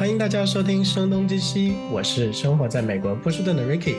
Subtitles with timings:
[0.00, 3.96] 欢迎大家收听《声东击西》，我是生活在美国波士顿的 Ricky，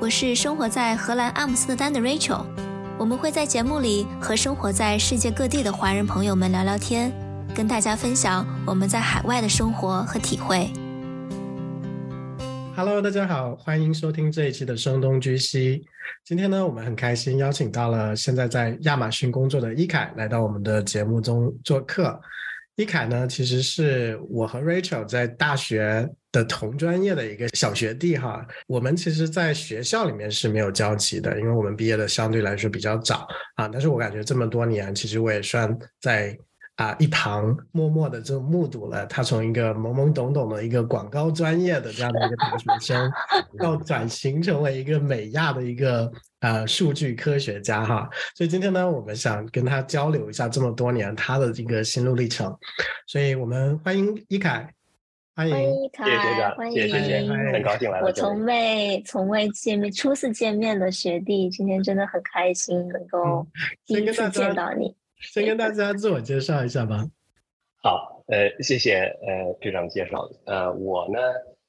[0.00, 2.46] 我是生活在荷兰阿姆斯特丹的 Rachel。
[2.98, 7.12] 我们会在节目里和生活在世界各地的华人朋友们聊聊天，
[7.54, 10.70] 跟大家分享我们在海外的生活和体会。
[12.74, 15.76] Hello，大家好，欢迎收听这一期的《声东击西》。
[16.24, 22.18] 今天呢，我们很开心邀请到了现在在亚马逊工作的伊凯来到我们的节目中做客。
[22.76, 28.46] 伊凯呢，其实是我和 Rachel 在大学的同专业的一个小学弟哈。
[28.66, 33.68] 我们其实，在学校里面是没有交集的，因为我们毕业的相对来说比较早啊。
[33.68, 36.36] 但是我感觉这么多年，其实我也算在。
[36.76, 43.12] 啊，一旁默默的就目睹了他从一个懵懵懂懂的一个广告专业的这样的一个大学生，
[43.60, 46.10] 到转型成为一个美亚的一个
[46.40, 48.10] 呃数据科学家哈。
[48.34, 52.52] 所以今天呢，我们想跟他交流一下这么多年他的这个心路历程。
[53.06, 54.68] 所以我们欢迎伊凯，
[55.36, 56.04] 欢迎伊凯，
[56.56, 57.20] 欢迎，谢谢，
[57.52, 58.06] 很高兴来了。
[58.06, 63.46] 我从未从未见面，初次见面的学弟，今天真的很开心能够
[63.86, 64.92] 第一次见到你。
[65.32, 67.06] 先跟大家自我介绍一下吧。
[67.82, 70.28] 好，呃，谢谢呃队长介绍。
[70.46, 71.18] 呃，我呢，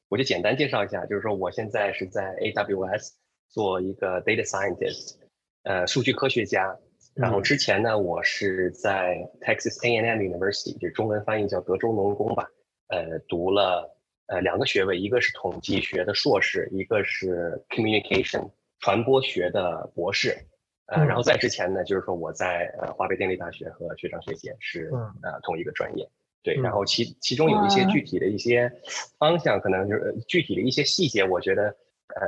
[0.09, 3.11] 我就简单介绍一下，就是说我现在是在 AWS
[3.50, 5.16] 做一个 data scientist，
[5.64, 6.78] 呃，数据科学家。
[7.16, 12.45] 然后之前呢，我是在 Texas A&M University，就中文翻译叫德州农工吧，
[12.88, 20.38] 呃，读了呃两个学位，一个是统计学的硕士，一个是 communication 传播学的博士。
[20.88, 24.92] 呃，然后在之前呢，就是说我在呃华北电力大学和学长学姐是
[25.23, 26.08] 呃同一个专业，
[26.44, 28.72] 对，然后其其中有一些具体的一些
[29.17, 31.75] 方向，可能就是具体的一些细节，我觉得
[32.16, 32.27] 呃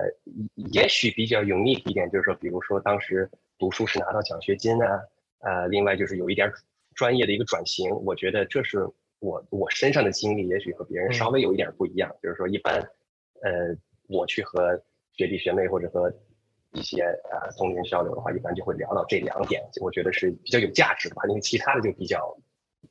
[0.73, 5.01] 也许比较容易一点，就是说，比如说当时读书是拿到奖学金啊，
[5.41, 6.51] 呃，另外就是有一点
[6.95, 8.79] 专业的一个转型，我觉得这是
[9.19, 12.81] 我我身上的经历，也许和别人稍微有一点不一样，就是说一般
[13.43, 13.77] 呃
[14.07, 14.81] 我去和
[15.13, 16.11] 学弟学妹或者和
[16.77, 21.23] 一些呃，同龄交流的话，一般就会聊到这两点，我觉得是比较有价值的吧。
[21.27, 22.37] 因为其他的就比较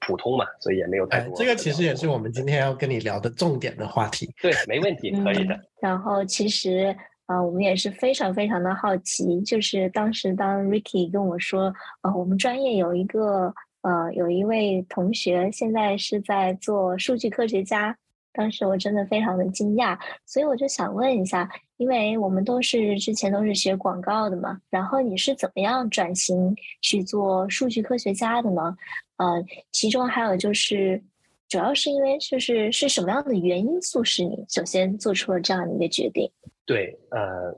[0.01, 1.35] 普通嘛，所以也没有太多。
[1.37, 4.29] 这个其实也是我们今天要跟你聊的重点的话题。
[4.43, 5.59] 对，没问题，可以的。
[5.81, 6.95] 然后其实
[7.27, 11.73] 啊，我们也是非常非常的好奇，就是当时当 Ricky 跟我说，
[12.03, 17.97] 呃，我们专业有一个呃，有一位同学现在是在做数据科学家。
[18.33, 28.77] 当时我真的非常的惊讶，所以我就想问一下，因为我们都是之前都是学广告的嘛，然后你是怎么样转型去做数据科学家的呢？
[29.17, 31.03] 呃，其中还有就是，
[31.49, 36.31] 主要是因为就是是什么样的原因促使你首先做出了这样的一个决定？
[36.65, 37.55] 对，呃，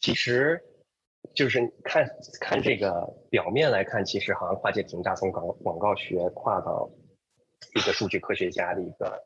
[0.00, 0.60] 其实
[1.34, 2.06] 就是看
[2.40, 6.90] 看这个表面来看，其实好像跨界挺大，从广广告学跨到
[7.74, 9.22] 一个数据科学家的一个。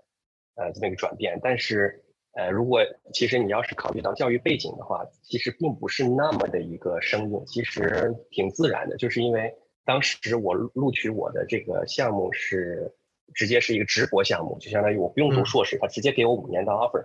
[0.60, 2.02] 呃，这么一个转变，但是，
[2.38, 2.80] 呃，如果
[3.12, 8.96] 其实你要是考虑到教育背景的话，其实并不是那么的一个生硬，其实挺自然的。
[8.96, 9.52] 就是因为
[9.84, 12.94] 当时我录取我的这个项目是
[13.34, 17.04] 直接是一个直博项目，就相当于我不用读硕士，他直接给我五年的 offer。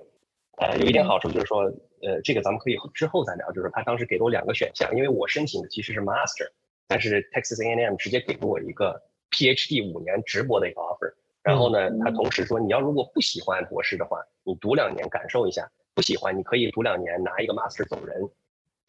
[0.59, 1.63] 呃，有一点好处就是说，
[2.03, 3.51] 呃，这个咱们可以之后再聊。
[3.53, 6.47] 就是他当时给了我两个选项，因为我申请的其实是 master，
[6.87, 9.01] 但是 Texas A&M 直接给了我一个
[9.31, 11.15] PhD 五年直博的一个 offer。
[11.43, 18.29] 然后呢，他同时说，你要如果不喜欢博士的话，你读两年感受一下；不喜欢，你可以读两年拿一个 master 走人，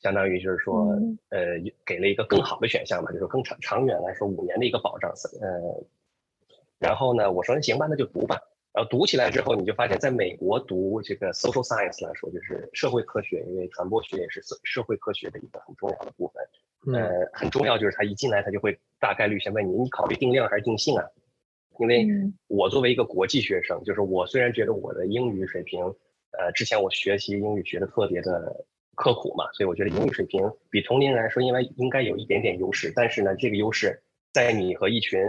[0.00, 0.87] 相当于就是说，
[1.31, 5.12] 呃，给了一个更好的选项嘛，就是更长长远来说五年的一个保障。
[5.41, 5.84] 呃，
[6.78, 8.41] 然后呢，我说那行吧，那就读吧。
[8.72, 16.94] 然后读起来之后，你就发现，在美国读这个 social science 来说，就是社会科学，因为传播学也是社社会科学的一个很重要的部分。
[16.94, 21.04] 呃，很重要就是他一进来，他就会大概率先问你，你考虑定量还是定性啊？
[21.78, 22.06] 因为
[22.46, 25.82] 我作为一个国际学生，就是我虽然觉得我的英语水平，
[26.38, 28.64] 呃，之前我学习英语学的特别的
[28.94, 30.40] 刻苦嘛，所以我觉得英语水平
[30.70, 32.92] 比同龄人来说，应该应该有一点点优势。
[32.94, 34.02] 但是呢，这个优势
[34.32, 35.20] 在你和一群，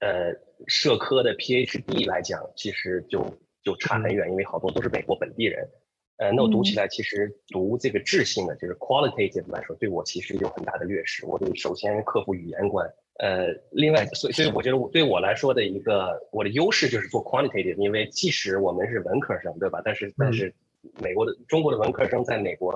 [0.00, 0.32] 呃，
[0.66, 3.24] 社科的 PhD 来讲，其实就
[3.62, 5.68] 就差很远，因为好多都是美国本地人。
[6.16, 11.24] 呃，那我读起来其实读这个质性的，就是 qualitative 来说，对我其实有很大的劣势。
[11.26, 12.90] 我得首先克服语言关。
[13.18, 19.82] 呃，另外，所以所以我觉得我对我来说的一个我的优势就是做 quantitative，因为即使我们是文科生，对吧？
[19.84, 20.54] 但是但是
[21.02, 22.72] 美国的中国的文科生在美国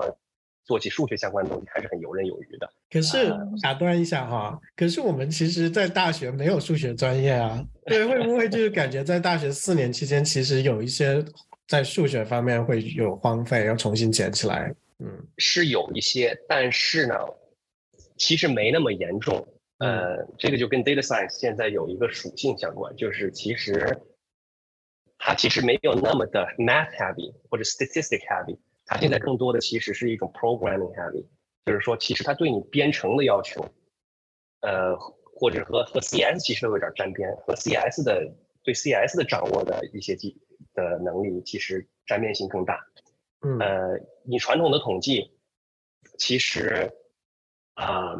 [0.65, 2.69] 做起数学相关的东西还是很游刃有余的。
[2.91, 11.23] 可是打断一下哈，可是我们其实，在大学没有数学专业啊，对，会不会就是感觉在大学四年期间，其实有一些
[11.69, 14.75] 在数学方面会有荒废，要重新捡起来？
[14.99, 17.15] 嗯，是有一些，但是呢，
[18.17, 19.47] 其实没那么严重。
[19.83, 23.99] 呃，这个就跟 data science 现在有一个属性相关，就是其实
[25.17, 31.25] 它其实没有那么的 math heavy 或者 statistic heavy，它现在更多的其实是一种 programming heavy，
[31.65, 33.65] 就是说其实它对你编程的要求，
[34.61, 34.95] 呃，
[35.35, 38.33] 或者和和 CS 其实都有点沾边，和 CS 的
[38.63, 40.41] 对 CS 的掌握的一些技
[40.73, 42.79] 的能力其实沾边性更大。
[43.45, 45.37] 嗯呃，你传统的统计，
[46.17, 46.89] 其实
[47.73, 48.15] 啊、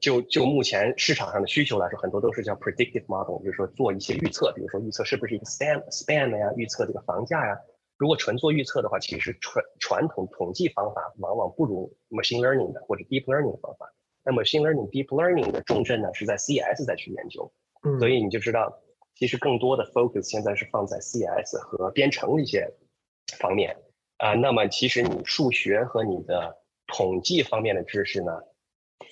[0.00, 7.58] 就就目前市场上的需求来说，很多都是叫 predictive model，就是说做一些预测，比如说预测是不是一个 spam spam 呀，预测这个房价呀。
[7.96, 13.90] 如果纯做预测的话，其实传传统统计方法往往不如 machine learning 的或者 deep learning 的方法。
[14.22, 17.50] 那 machine learning、deep learning 的重镇呢是在 CS 再去研究，
[17.84, 18.80] 嗯，所以你就知道，
[19.14, 22.70] 其实更多的 focus 现在是放在 CS 和编程的一些
[23.38, 23.74] 方面
[24.18, 26.56] 啊、那么其实你数学和你的
[26.86, 28.32] 统计方面的知识呢，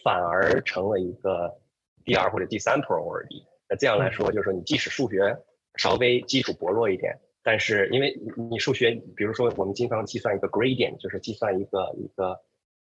[0.02, 1.60] 反而成了一个
[2.04, 3.44] 第二或者第三 priority。
[3.68, 5.36] 那这样来说，就是说你即使数学
[5.76, 12.40] 稍微基础薄弱一点，但是因为你你数学，比如说我们经常计算一个 gradient，就是计算一个一个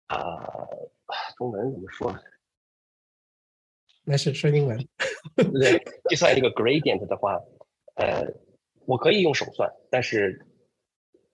[0.06, 0.66] 啊、
[1.36, 2.14] 中文怎么说？
[4.04, 4.76] 没事说英文。
[5.36, 5.78] 对，
[6.08, 7.38] 计算一个 gradient 的话，
[7.94, 8.26] 呃，
[8.86, 10.44] 我可以用手算，但是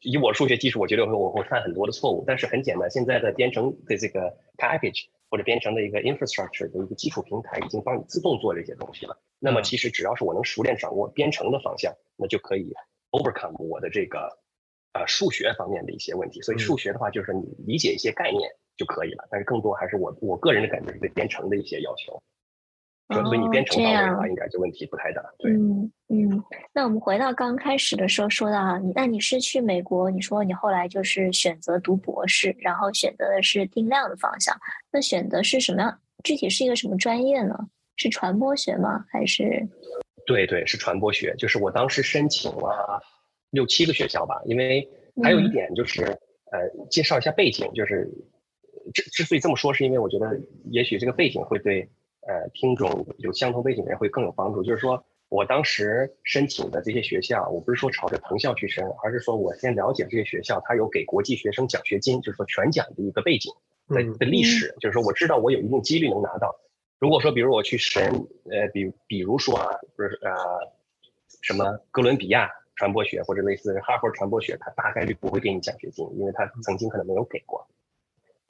[0.00, 2.24] 以我数学基础，我觉得我会犯很多的错误。
[2.26, 9.20] 但是很简单，现在的编程的这个 package 或者编程的一个 infrastructure 的一个基础平台，已经帮你自动做这些东西了。
[9.38, 12.72] 那么嗯其实只要是我能熟练掌握编程的方向，那就可以
[13.10, 14.38] overcome 我的这个
[14.94, 16.40] 呃数学方面的一些问题。
[16.42, 19.28] 所以嗯数学的话，就是你理解一些概念就可以了。
[19.30, 22.20] 但是更多还是我我个人的感觉是对编程的一些要求。
[23.08, 25.22] 所以所以你哦编程这到位的话，应该就问题不太大。
[25.38, 25.52] 对。
[25.52, 34.56] 嗯嗯，那我们回到刚开始的时候说到啊，你那你是去美国，你说你后来就是选择读博士，然后选择的是定量的方向，
[34.90, 35.98] 那选择是什么样？
[36.24, 37.56] 具体是一个什么专业呢？
[37.96, 39.04] 是传播学吗？
[39.10, 39.66] 还是
[40.26, 43.00] 对对，是传播学，就是我当时申请了
[43.50, 44.88] 六七个学校吧，因为
[45.22, 48.08] 还有一嗯点就是，呃，介绍一下背景，就是
[48.94, 50.40] 之之所以这么说，是因为我觉得
[50.70, 51.88] 也许这个背景会对
[52.28, 54.62] 呃听众有相同背景的人会更有帮助。
[54.62, 63.52] 就是说我当时申请的这些学校，我不是说朝着藤校去申，而是说我先了解这些学校，它有给国际学生奖学金，就是说全奖的一个背景
[63.88, 66.54] 的嗯的历史，就是说我知道我有一定几率能拿到。
[67.00, 68.04] 如果说，比如我去申，
[68.50, 70.32] 呃，比比如说啊，不是呃，
[71.42, 77.68] 什么哥伦比亚传播学或者类似哈佛传播学，它大概率不会给你奖学金，因为它曾经可能没有给过。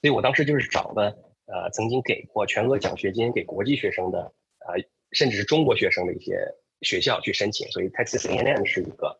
[0.00, 4.20] 所以我当时就是找的呃曾经给过全额奖学金给国际学生的
[4.60, 4.74] 呃
[5.12, 6.38] 甚至是中国学生的一些
[6.82, 9.18] 学校去申请，所以 Texas A&M 是一个，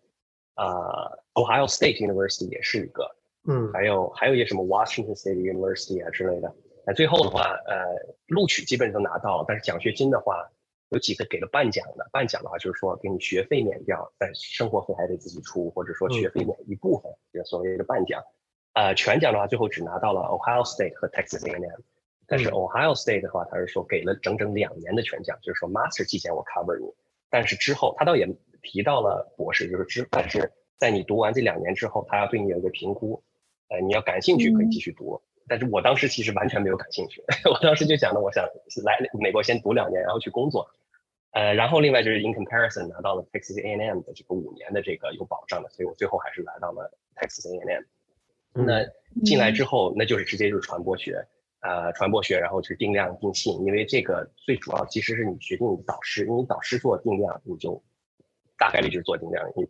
[0.55, 3.17] 呃 Ohio State University 也是一个，
[3.49, 6.55] 嗯还有还有一些什么 Washington State University 啊之类的。
[6.87, 7.85] 那最后的话，呃，
[8.29, 10.51] 录取基本都拿到了，但是奖学金的话，
[10.89, 18.23] 有几个给了半奖的，半奖的话就是说给你学费免掉，但生活费还得自己出，或者说学费免一部分，就是所谓的半奖。
[18.73, 21.81] 呃，全奖的话，最后只拿到了 Ohio State 和 Texas A&M，
[22.29, 26.87] 但是嗯 Ohio State 的话，他是说给了整整两年的全奖，就是说 Master 期间我 cover 你，
[27.31, 28.29] 但是之后他倒也
[28.63, 33.23] 提到了博士，就是之，但是在你读完这两年之后，他要对你有一个评估，
[33.69, 35.21] 呃，你要感兴趣可以继续读。
[35.49, 38.45] 但是我当时其实完全没有感兴趣， 我当时就想着我想
[38.85, 40.69] 来美国先读两年，然后去工作。
[41.31, 47.83] 呃，然后另外就是 in comparison 拿到了 Texas A&M 的这个五年的这个有保障的，所以我最后还是来到了 Texas A&M。
[48.53, 48.85] 那
[49.25, 51.27] 进来之后，那就是直接就是传播学，
[51.61, 57.83] 呃，传播学，然后是定量定性，因为这个最主要其实是你决定导师，因为导师做定量，你就
[58.57, 59.67] 大概率就是做定量；你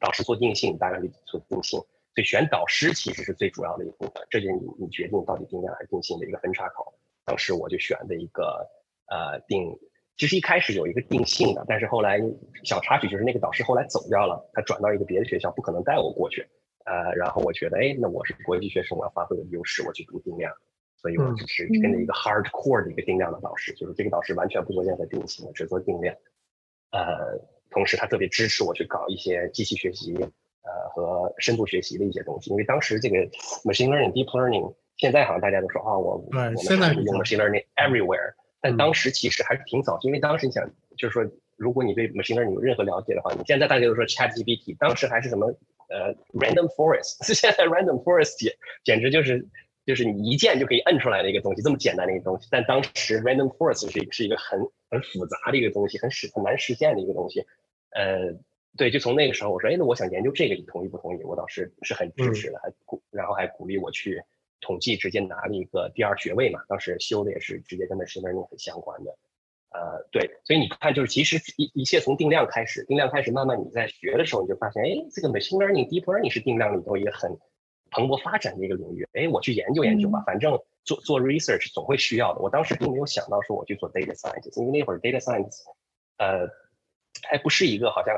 [0.00, 1.80] 导师做定性，大概率做定性。
[2.14, 6.94] 所以选导师其实是最主要的一部分，这就是你你决定到底定量还是定性的一个分叉口。
[7.24, 8.68] 当时我就选的一个
[9.08, 9.76] 呃定，
[10.16, 12.20] 其实一开始有一个定性的，但是后来
[12.64, 16.46] 小插曲就是那个导师后来走掉了，他转到一个别的学校，不可能带我过去。
[16.84, 20.52] 呃，然后我觉得，哎，那我是国际学生，我要发挥我的优势，我去读定量，
[21.02, 26.14] 所以我只是跟着一个 hardcore 的一个定量的导师，就是这个导师完全不做任何定性，只做定量。
[26.92, 27.38] 呃，
[27.70, 33.16] 同时他特别支持我去搞一些机器学习，呃和深度学习的一些东西，因为当时这个
[33.64, 40.64] machine learning、deep learning，现在好像大家都说啊，我我们现在用 machine learning everywhere，但当时其实还是挺早，因为当时你想，
[40.96, 41.24] 就是说，
[41.56, 45.46] 如果你对 machine learning 有任何了解的话，你现在大家都说 ChatGPT，当时还是什么
[45.88, 48.54] 呃 random forest， 现在 random forest 简
[48.84, 49.44] 简直就是
[49.84, 54.60] 就是你一键就可以摁出来的一个东西，这么简单的一个东西，但当时 random forest 是是一个很
[54.90, 57.44] 很复杂的一个东西，很实很难实现的一个东西，
[57.90, 58.38] 呃。
[58.74, 61.22] 对，就从那个时候，我说，哎，那我想研究这个，你同意不同意？
[61.24, 64.22] 我导师是很支持的，还鼓，然后还鼓励我去
[64.62, 66.62] 统计，直接拿了一个第二学位嘛。
[66.66, 69.14] 当时修的也是直接跟 machine learning 很相关的，
[69.72, 77.30] 呃，对，所以你看，就是其实一一切从定量开始，定量开始，慢慢你在学的时候，你就发现，哎，这个 machine learning、deep learning 是定量里头一个很
[77.92, 79.06] 蓬勃发展的一个领域。
[79.12, 82.40] 哎，我去研究研究吧，反正做做 research 总会需要的。
[82.40, 85.60] 我当时并没有想到说我去做 data science，因为那会儿 data science，
[86.18, 86.48] 呃，
[87.22, 88.16] 还不是一个好像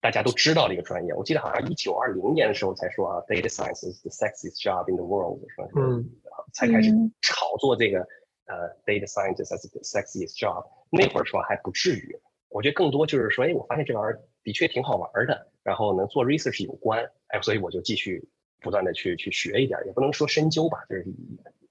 [0.00, 1.14] 大家都知道的一个专业。
[1.14, 6.04] 我记得好像一九二零年的时候才说啊，data science is the sexiest job in the world，说嗯，
[6.52, 6.90] 才开始
[7.22, 8.00] 炒作这个
[8.46, 10.64] 呃 data scientist as the sexiest job。
[10.90, 12.16] 那会儿说还不至于，
[12.50, 18.28] 我觉得更多就是说，哎，我发现这玩意儿的确挺好玩的，然后能做 research 有关，哎，所以我就继续
[18.64, 21.04] 不断的去去学一点，也不能说深究吧，就是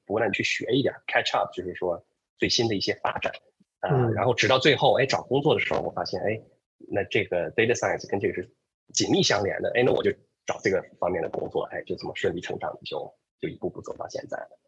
[0.05, 2.01] 不断的去学一点，catch up，就是说
[2.37, 3.33] 最新的一些发展，
[3.79, 6.39] 啊，然后直到最后，哎，找工作的时候，我发现，哎，
[6.87, 8.47] 那这个 data science 跟这个是
[8.93, 10.11] 紧密相连的，哎，那我就
[10.45, 14.59] 找这个方面的工作，哎，就这么顺理成章的就就一步步走到现在了。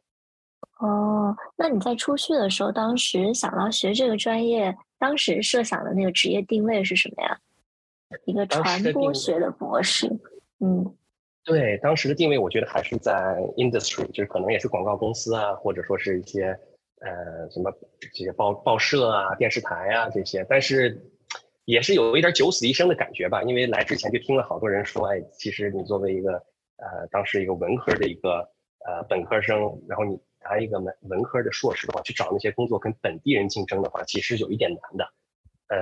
[0.80, 7.40] 哦，那你在出去的时候，当时想到学这个专业，当时设想的那个职业定位是什么呀？
[8.26, 10.08] 一个传播学的博士。
[10.60, 10.96] 嗯，
[11.46, 13.14] 对，当时的定位我觉得还是在
[13.56, 16.48] industry，就是可能也是广告公司啊，或者说是一些
[17.00, 21.00] 呃什么这些报报社啊、电视台啊这些，但是
[21.64, 26.34] 也是有一点九死一生的感觉吧，因为来之前就听了好多人说，哎，其实你作为一个
[26.78, 28.50] 呃当时一个文科的一个
[28.86, 30.20] 呃本科生，然后你。
[30.48, 35.04] 拿一个文文科的硕士的话，去找那些工作跟本地人竞争的话，其实有一点难的。
[35.70, 35.82] 呃，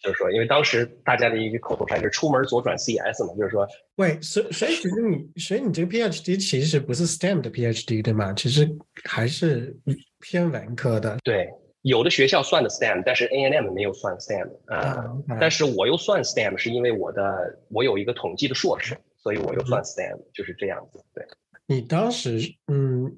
[0.00, 8.32] 就是说，因为当时大家的一个口头禅是“出门左转 CS” 嘛，就是说，喂，所所以其实你，所以你这个 PhD 其实不是 STEM 的 PhD 对吗？
[8.34, 8.68] 其实
[9.04, 9.76] 还是
[10.20, 11.18] 偏文科的。
[11.24, 11.48] 对，
[11.82, 15.04] 有的学校算的 STEM，但是 ANM 没有算 STEM 啊。
[15.40, 21.04] 但是我又算 STEM，是因为我的我有一个统计的硕士，所以我又算 STEM，就是这样子。
[21.14, 21.26] 对，
[21.66, 23.16] 你当时嗯。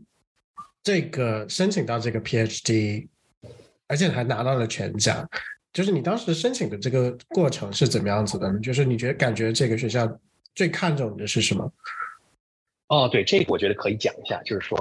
[0.82, 3.06] 这个申请到这个 PhD，
[3.86, 5.28] 而且还拿到了全奖，
[5.72, 8.58] 就是你当时申请的这个过程是怎么样子的呢？
[8.60, 10.18] 就是你觉得感觉这个学校
[10.54, 11.72] 最看重的是什么？
[12.88, 14.76] 哦，对，这个我觉得可以讲一下，就是说，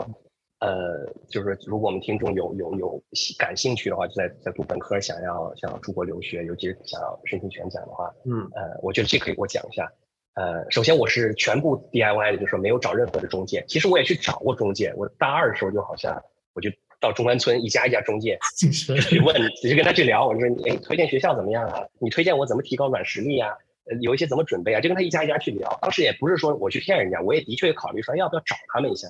[0.61, 3.03] 呃，就是说，如果我们听众有有有
[3.37, 9.87] 感兴趣的话，就在在读本科想要想要出国留学，尤其是想要申请全奖的话，嗯，呃，我觉得这可以给我讲一下。
[10.33, 13.63] 呃，首先我是全部 DIY 的，就是说没有找任何的中介。
[13.67, 16.19] 其实我也去找过中介，我大二的时候就好像
[16.53, 20.27] 我就到中关村一家一家中介 去问， 直接跟他去聊。
[20.27, 21.81] 我说你推荐学校怎么样啊？
[21.99, 23.51] 你推荐我怎么提高软实力啊？
[23.85, 24.81] 呃，有一些怎么准备啊？
[24.81, 25.79] 就跟他一家一家去聊。
[25.81, 29.07] 当时也不是说我去骗人家，我也的确考虑说要不要找他们一下。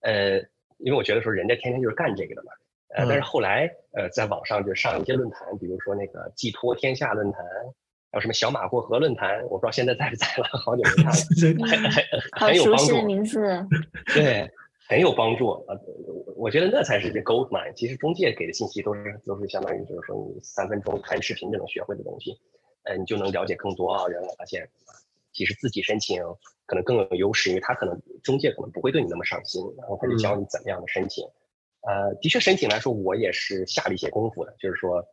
[0.00, 0.38] 呃，
[0.78, 2.50] 因为我觉得说人家天天就是干这个的嘛。
[2.96, 7.42] 呃，但是后来呃，在网上就上一些论坛，比如说那个寄托天下论坛。
[8.14, 9.42] 还有什么小马过河论坛？
[9.44, 11.12] 我不知道现在在不在了，好久没看了。
[11.66, 13.00] 很很很有帮助。
[13.06, 13.40] 名字。
[14.12, 14.46] 对，
[14.88, 15.74] 很有帮助啊！
[16.36, 17.72] 我觉得那才是这 gold mine。
[17.74, 22.38] 其实中介给的信息都是都是相当于就是说你三分钟看视频就能学会的东西，
[22.84, 24.08] 呃，你就能了解更多啊。
[24.08, 24.68] 原来发现，
[25.32, 26.22] 其实自己申请
[26.66, 31.24] 可能更有优势，因为他可能中介可能不会对你那么上心，然后他就教你怎么样的申请。
[31.82, 35.04] 呃，的确申请来说，我也是下了一些功夫的，就是说。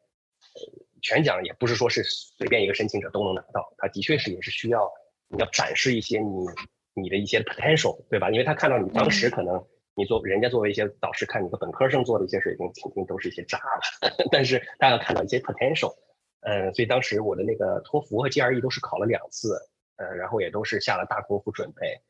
[1.02, 4.92] 全奖也不是说是随便一个申请者都能拿到，他的确是也是需要
[5.30, 6.46] 你要展示一些你
[6.94, 8.30] 你的一些 potential，对吧？
[8.32, 9.64] 因为他看到你当时可能
[9.96, 15.94] 你做人家作为一些导师看你的本科生做的一些水平，肯定都是一些渣了， 但是大家看到一些 potential，
[16.42, 19.60] 嗯，所以当时我的那个托福和 GRE 都是考了两次，
[19.98, 22.02] 呃，然后也都是下了大功夫准备，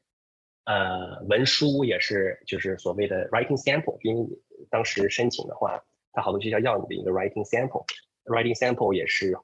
[0.65, 4.27] 呃，文书也是就是所谓的 writing sample，因为
[4.69, 7.86] 当时申请的话，他好多学校要你的一个 writing sample。
[8.25, 9.36] Writing sample 也是，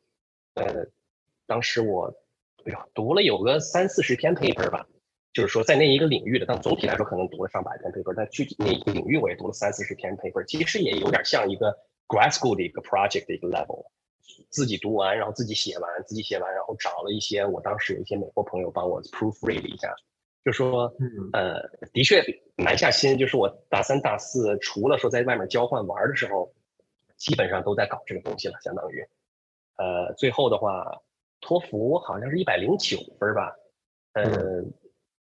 [0.53, 0.85] 呃，
[1.47, 2.13] 当时我，
[2.65, 4.85] 哎呦，读了有个三四十篇 paper 吧，
[5.35, 11.77] 就是说在那一个领域的，但总体来说可能读了上百篇 paper，但具体那一个领域我也读了三四十篇 paper，其实也有点像一个
[12.07, 13.85] grad school 的一个 project 的一个 level，
[14.49, 19.93] 自己读完，然后自己写完，自己写完，然后找了一些我当时有一些美国朋友帮我 proofread 一下，
[20.43, 20.91] 就说，
[21.33, 21.61] 呃，
[21.93, 22.23] 的确
[22.55, 26.51] 埋下心，就是我大三大四除了说在外面交换玩的时候。
[27.17, 29.01] 基本上都在搞这个东西了，相当于，
[29.77, 31.01] 呃，最后的话，
[31.39, 33.55] 托福好像是一百零九分吧，
[34.11, 34.61] 呃，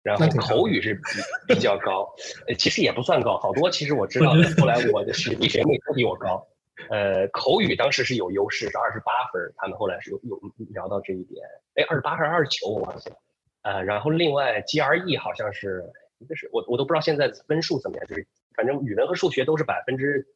[0.04, 2.14] 然后口语是比比较高，
[2.46, 6.46] 呃，其实也不算高，好多其实我知道的，后来我的学弟学妹都比我高，
[6.90, 11.44] 呃，口语当时是有优势，是二十八分，他们后来是有有聊到这一点，
[11.74, 13.16] 哎，二十八还是二十九我忘记了，
[13.62, 15.82] 呃，然后另外 GRE 好像是
[16.18, 20.26] 一个是我我都不知道现在分数怎么样，就是反正语文和数学都是百分之。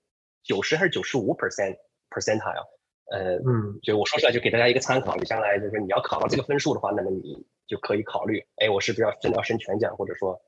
[0.44, 1.76] 九十还是九十五 percent
[2.08, 2.64] percentile，
[3.10, 10.40] 呃，嗯，所以我说出来就给大家一个参考，你将来就是你要考到这个分数的话，那么你就可以考虑，哎，我是不是要真的要申全奖，或者说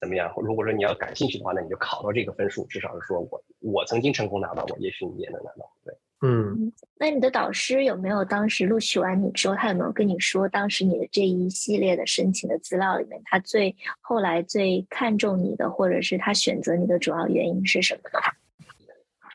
[0.00, 0.32] 怎么样？
[0.36, 5.72] 如果说你要感兴趣的话，那你就考到这个分数，至少是说我我曾经成功拿到过，也许你也能拿到。
[5.84, 18.20] 对，嗯，那你的导师有没有当时录取完你之后，他有没有跟你说，当时你的这一系列的申请的资料里面，他最后来最看重你的，或者是他选择你的主要原因是什么呢？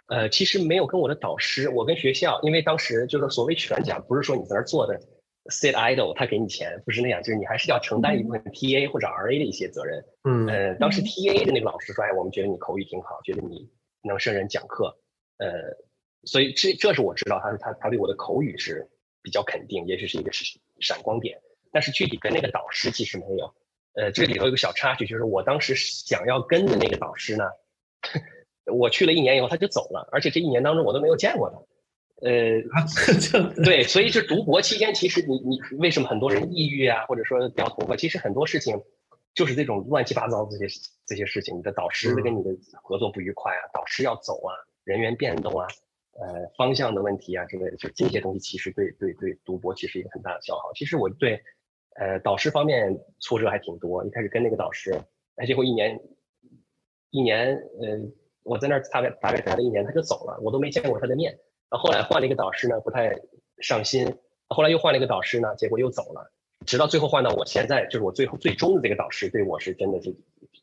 [0.07, 4.97] 呃，其实没有跟我的导师，我跟学校，因为当时就是所谓全奖，不是说你在那儿坐的
[5.49, 10.03] sit idle，他给你钱，不是那样，就是你还是要承担一部分 TA 或者 RA 的一些责任。
[10.23, 13.69] 嗯，呃，当时 TA 的那个老师说，哎，我们觉得你口语挺好，觉得你
[14.03, 14.97] 能胜任讲课，
[15.37, 15.77] 呃，
[16.23, 18.87] 所以这这是我知道，他是他他对我的口语是
[19.21, 20.31] 比较肯定，也许是一个
[20.79, 21.39] 闪光点。
[21.71, 23.53] 但是具体跟那个导师其实没有。
[23.93, 27.43] 呃，这里头有个小插曲，就是我当时想要跟的那个导师呢。
[28.71, 31.57] 我去了一年以后，他就走了，而且这一年当中我都没有见过他。
[32.21, 32.61] 呃，
[33.63, 37.95] 对，所以是读博期间，其实你你为什么很多人抑郁啊，或者说掉头发？
[37.95, 38.81] 其实很多事情
[39.35, 40.65] 就是这种乱七八糟这些
[41.05, 41.55] 这些事情。
[41.57, 42.49] 你的导师跟你的
[42.81, 45.67] 合作不愉快啊，导师要走啊，人员变动啊，
[46.19, 50.71] 呃，方向的问题啊之类的，就这些东西其实对对对读博其实一个很大的消耗。
[50.73, 51.39] 其实我对
[51.99, 54.99] 呃导师方面挫折还挺多，一开始跟那个导师，
[55.35, 55.99] 哎，结果一年
[57.11, 58.11] 一年呃。
[58.49, 61.37] 我在那儿大概大概待了一年，他就走了，我都没见过他的面。
[61.69, 63.15] 然后后来换了一个导师呢，不太
[63.59, 64.17] 上心。
[64.47, 66.31] 后来又换了一个导师呢，结果又走了。
[66.65, 70.15] 直到最后换到我现在，就是我最后最终的这个导师，对我是真的是，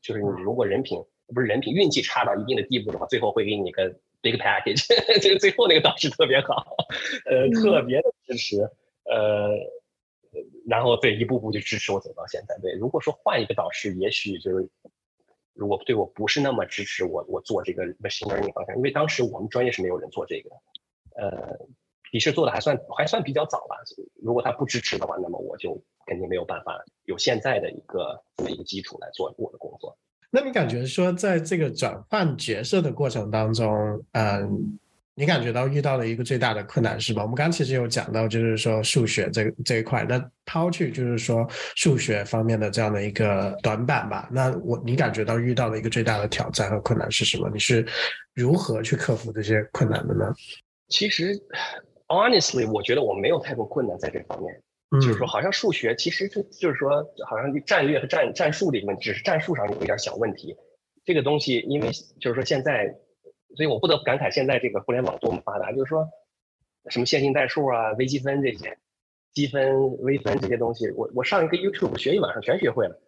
[0.03, 1.03] 就是你如果人品
[1.35, 3.89] 不是人品，运气差到一定的地步的话，最后会给你个
[4.21, 4.87] big package。
[5.21, 6.77] 就是最后那个导师特别好，
[7.27, 8.59] 呃，特别的支持，
[9.05, 9.51] 呃，
[10.67, 12.59] 然后对一步步就支持我走到现在。
[12.63, 14.69] 对，如果说换一个导师，也许就是。
[15.57, 20.51] 如果对我不是那么支持，我我做这个 machine learning 方向，因为当时我们专业是没有人做这个，
[21.15, 21.57] 呃，
[22.11, 23.77] 笔试做的还算还算比较早吧。
[24.23, 29.97] 如果他不支持的话，那么我就肯定没有办法有现在的一个这么一个基础来做我的工作。
[30.31, 34.79] 那你感觉说，在这个转换角色的过程当中，嗯？
[35.17, 37.23] 你感觉到遇到了一个最大的困难是吧？
[37.23, 47.49] 我们刚其实有讲到，就是说数学这这一块，那抛去就是说数学方面的这样的一个短板吧，那我你感觉到遇到了一个最大的挑战和困难是什么？
[47.49, 47.87] 你是
[48.35, 50.35] 如何去克服这些困难的呢？
[50.89, 51.41] 其实
[52.09, 54.63] ，honestly，我觉得我没有太多困难在这方面，
[55.01, 60.57] 就是说好像数学其实就就是说好像战略和战战术的一个问题，只是战术上有一点小问题。
[61.05, 62.95] 这个东西因为就是说现在。
[63.57, 66.05] 所以我不得不感慨，现在这个互联网多么发达，就是说，
[66.91, 68.77] 什么线性代数啊、微积分这些，
[69.33, 73.01] 积分、微分这些东西，我我上一个 YouTube 学一晚上全学会了。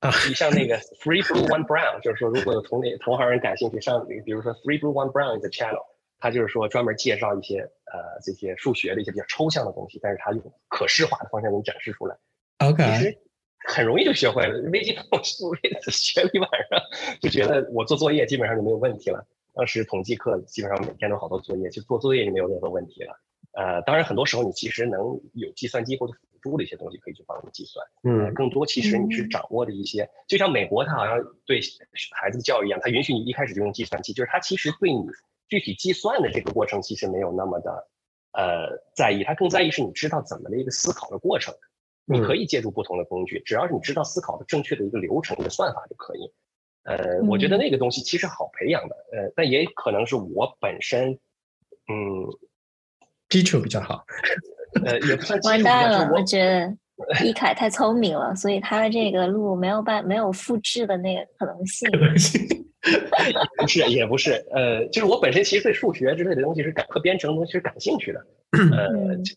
[0.00, 5.84] 啊，你像那个 Free Blue One Brown，就是说，如果有同类同行人感兴趣，上比如说 Free Blue One Brown 的 channel，
[6.22, 7.58] 他就是说专门介绍一些
[7.92, 12.16] 呃这些数学的一些比较抽象的东西，但是他用可视化的方向给你展示出来。
[12.58, 13.18] OK，其实
[13.66, 14.56] 很容易就学会了。
[14.70, 16.80] 微积分我学了一晚上，
[17.20, 19.26] 就觉得我做作业基本上就没有问题了。
[19.52, 23.20] 当时统计课基本上每天都好多作业，就做作业就没有任何问题了。
[23.54, 25.00] 呃，当然很多时候你其实能
[25.34, 27.84] 有计算机或者辅助的一些东西可以去帮你计算。
[28.04, 31.60] 嗯，更多其实你是掌握的一些，就像美国他好像对
[32.12, 35.04] 孩子的教育一样，他允许你一开始就用计算机，就是他其实对你
[35.48, 37.88] 具体计算的这个过程其实没有那么的
[38.32, 41.54] 呃在意，他更在意是你知道怎么的一个思考的过程。
[42.04, 46.32] 你可以借助不同的工具，只要是你知道思考的正确的一个流程、一个算法就可以。
[46.82, 51.12] 呃，我觉得那个东西其实好培养的，呃，但也可能是我本身，
[51.86, 52.26] 嗯，
[53.28, 54.04] 基础比较好，
[54.84, 56.76] 呃，也不算完蛋了，我觉得
[57.24, 61.88] 一凯太聪明了，所以他的这个路没有办没有复制的那个可能性。
[63.58, 68.26] 不是，也不是，呃，就是我本身其实对数学之类的东西是感和编程东西是感兴趣的，
[68.72, 69.34] 呃，就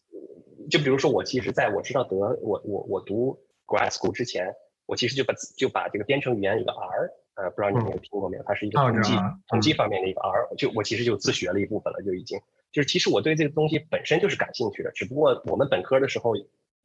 [0.70, 4.54] 就比如说我其实在我知道德，我我我读 grad school 之前，
[4.88, 7.12] 我其实就把就把这个编程语言一个 R。
[7.36, 8.44] 呃，不知道你有没有听过没有？
[8.44, 9.14] 它是一个统计
[9.50, 12.40] 统计方面的一个 R，就我其实就自学了一部分了，就已经
[12.72, 16.34] 就是其实我对这个东西本身就是感兴趣的，只不过我们本科的时候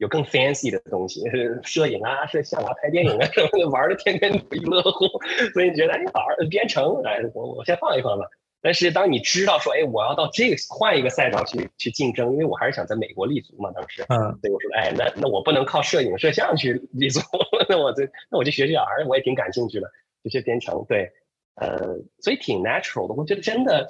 [0.01, 1.21] 有更 fancy 的东西，
[1.63, 5.05] 摄影啊、摄像啊、拍电影啊什么的，玩的天天不亦乐乎，
[5.53, 8.25] 所以你觉得哎好编程，哎，我我先放一放吧。
[8.63, 17.19] 但是当你知道说，哎，我要到这个换一个赛道去去竞争，因为我还是想在美国立足嘛，当时，嗯，所以我说，哎，那那我不能靠摄影摄像去立足，
[17.69, 19.87] 那我这那我就学学 R，我也挺感兴趣的。
[20.23, 21.11] 这些编程对，
[21.55, 23.13] 呃，所以挺 natural 的。
[23.13, 23.87] 我觉得真的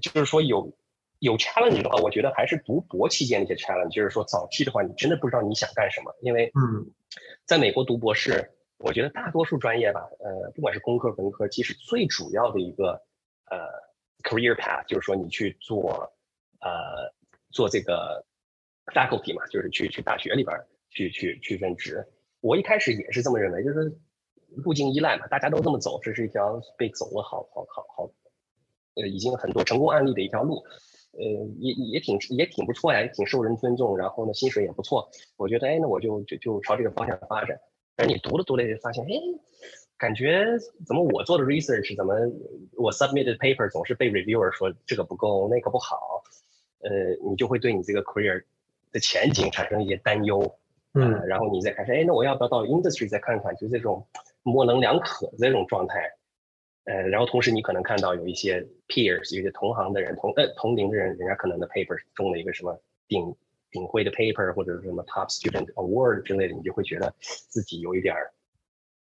[0.00, 0.72] 就是说有
[1.22, 3.94] 有 challenge 的话，我觉得还是读博期间那些 challenge。
[3.94, 6.90] 就是说早期的话，你真的不知道你想干什么，因为嗯，
[7.46, 13.00] 在美国读博士，我觉得大多数专业吧，呃，不管是工科、文科，其实最主要的一个
[13.50, 13.58] 呃
[14.24, 16.12] career path 就是说你去做
[16.60, 17.12] 呃
[17.50, 18.24] 做这个
[18.86, 20.56] faculty 嘛，就是去去大学里边
[20.90, 22.04] 去去去任职。
[22.40, 23.96] 我一开始也是这么认为，就是。
[24.54, 28.10] 路径依赖嘛，大家都这么走，这是一条被走了好好好好，
[28.96, 30.62] 呃，已经很多成功案例的一条路。
[31.12, 31.22] 呃，
[31.58, 35.08] 也也挺也挺不错呀，也挺受人尊重，然后呢，薪水也不错。
[35.36, 37.58] 我觉得，哎，那我就就就朝这个方向发展。
[37.94, 39.10] 但是你读了读了，就发现，哎，
[39.98, 40.46] 感觉
[40.86, 42.14] 怎么我做的 research，怎么
[42.76, 46.22] 我 submitted paper 总是被 reviewer 说这个不够，那个不好，
[46.80, 46.90] 呃，
[47.28, 48.42] 你就会对你这个 career
[48.90, 50.56] 的前景产生一些担忧。
[50.94, 53.54] 嗯，然后你再开始，哎，那我要不要到 industry 再看看？
[53.56, 54.06] 就这种
[54.42, 56.10] 模棱两可的这种状态。
[56.84, 63.34] 呃，然后同时你可能看到有一些 peers，有一些同行的人，同呃同龄的人，人家可能的 paper 中了一个什么顶
[63.70, 68.14] 顶会的 paper，或者是什么 top student award 之类的，你就会觉得自己有一点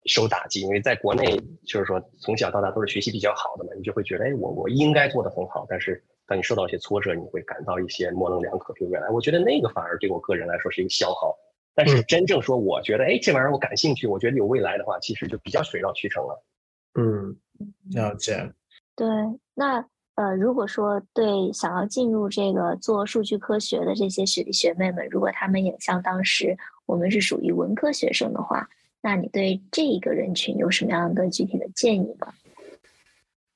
[0.07, 11.37] 受打击，因为在国内就是说从小到大都是学习比较好的嘛，你就会觉得，哎，我我应该做的很好，但是当你受到一些挫折，你会感到一些模棱两可，对未来，我觉得那个反而对我个人来说是一个消耗。
[11.75, 16.44] 但是真正说，我觉得，哎，这玩意儿我感兴趣，我觉得有未来的话，其实就比较水到渠成了。
[16.94, 17.37] 嗯，
[17.90, 18.52] 了解。
[18.94, 19.07] 对，
[19.55, 28.68] 那呃，如果说对想要进入这个做数据科学的这些学弟学妹们，如果他们也像当时我们是属于文科学生的话，
[29.00, 32.31] 那你对这一个人群有什么样的具体的建议吗？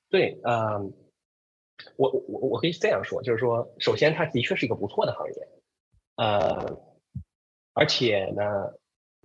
[0.09, 0.91] 对，嗯，
[1.95, 5.47] 我我我可以这样说，就是说，首先它的确是一个不错的行业，
[6.15, 6.81] 呃，
[7.73, 8.43] 而且呢，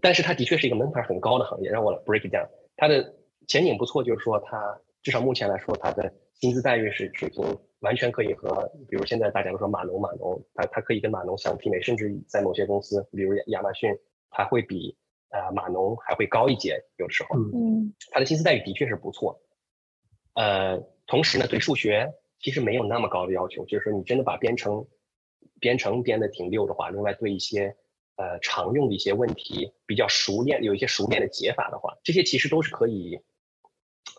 [0.03, 1.71] 但是它的确是一个门槛很高的行业。
[1.71, 2.47] 让我 break it down，
[2.77, 3.15] 它的。
[3.47, 7.45] 前景不错，就是说它至少目前来说，它的薪资待遇是水平
[7.81, 13.91] 完全可以和，比如现在大家都说码农码农，它它可以跟码农相媲美，甚至在某些公司，比如亚马逊，
[14.31, 14.97] 它会比
[15.31, 19.41] 呃码农还会高一截，有的时候，嗯，它的薪资待遇的确是不错，
[20.35, 24.87] 呃，同时呢，对数学其实没有那么高的要求，就是说你真的把编程
[25.61, 27.77] 编程编的挺溜的话，另外对一些。
[28.17, 33.19] 呃，常用的一些问题比较熟练，有一些熟练的解法的话，这些其实都是可以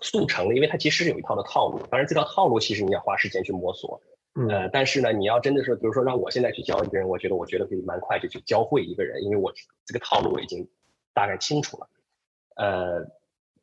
[0.02, 1.80] 速成的，因为它其实是有一套的套路。
[1.90, 4.02] 当然，这套套路其实你要花时间去摸索。
[4.50, 9.54] 呃，但是呢，你要真的是，比如说让我现在去教一个人，我觉得我觉得可以蛮快就去教会一个人，因为我
[9.86, 10.68] 这个套路我已经
[11.14, 11.88] 大概清楚了。
[12.56, 13.06] 呃，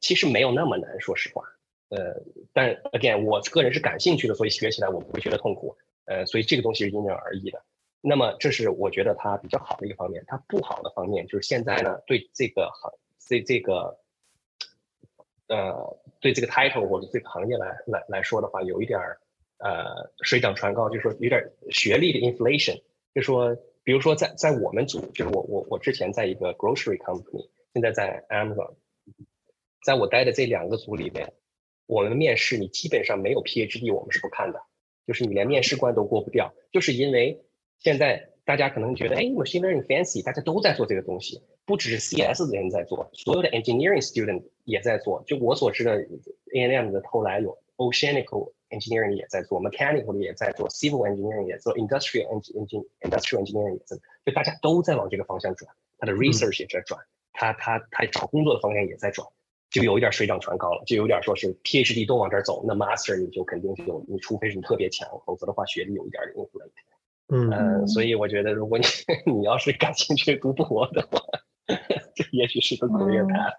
[0.00, 1.42] 其实没有那么难，说实话。
[1.88, 5.76] 呃，但 again，我个人是感兴趣的，所以学起来我不会觉得痛苦。
[6.04, 7.61] 呃，所以这个东西是因人而异的。
[8.00, 10.24] 那么，这是我觉得它比较好的一个方面。
[10.26, 12.92] 它不好的方面就是现在呢，对这个行，
[13.28, 13.98] 对这个，
[15.50, 19.20] 呃，对这个 title 或者这个行业来来来说的话，有一点儿
[19.58, 22.80] 呃水涨船高，就是说有点学历的 inflation。
[23.14, 28.74] 就说，比如说在在我们组，就是我我我之前在一个 grocery company，现在在 Amazon，
[29.84, 31.34] 在我待的这两个组里面，
[31.86, 34.62] 我们面试你基本上没有 PhD，我们是不看的，
[35.06, 37.44] 就是你连面试官都过不掉，就是因为。
[37.82, 45.22] 现在大家可能觉得，哎，machine learning fancy，大家都在做这个东西，不只是 CS 的人在做，所有的 engineering student 也在做。
[45.24, 46.04] 就我所知的
[46.52, 57.00] ，A&M 的后来有 oceanical engineering 也在做，mechanical 的也在做，civil engineering 也做，industrial engine industrial engineering 也在，就大家都在往这个方向转，他的 research 也在转，
[57.33, 59.24] 他他他找工作的方向也在转，
[59.70, 66.72] 就有一点水涨船高了，就有点说是 PhD 都往这儿走，那 master 你就肯定就你除非是你特别强，否则的话学历有一点 inflate。
[67.33, 68.85] 嗯，所以我觉得，如果你
[69.24, 71.20] 你要是感兴趣读博的话，
[72.14, 73.54] 这 也许是个 career path。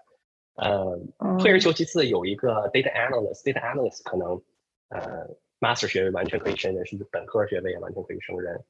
[0.54, 1.00] 呃，
[1.38, 4.42] 退而求其次，有一个 data analyst，data analyst 可能
[4.88, 5.28] 呃
[5.60, 8.62] master 学位完全可以胜任，甚至本科学位也完全可以胜任。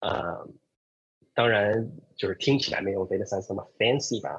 [0.00, 0.48] 呃，
[1.34, 4.30] 当然就是听起来没有 data science 那么 fancy 吧，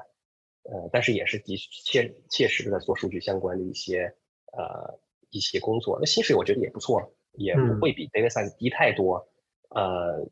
[0.64, 4.14] 呃，但是也是的切切实的做数据相关的一些
[4.52, 4.98] 呃
[5.28, 9.28] 一些工作，那薪水我觉得也不错，也不会比 data science 低太多。
[9.68, 10.26] 呃，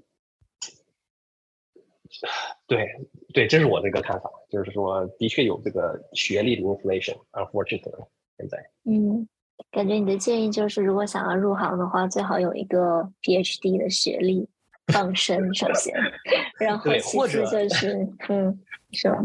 [2.67, 2.87] 对
[3.33, 8.59] 对，这是我的一个看法，就是说，的确有这个学历的 inflation，unfortunately，现在。
[8.85, 9.27] 嗯，
[9.71, 14.49] 感觉你的建议就是，如果想要入行的话，最好有一个 PhD 的学历
[14.87, 15.95] 傍身，首先，
[16.61, 18.61] 然后其次就是， 嗯，
[18.93, 19.23] 是吧？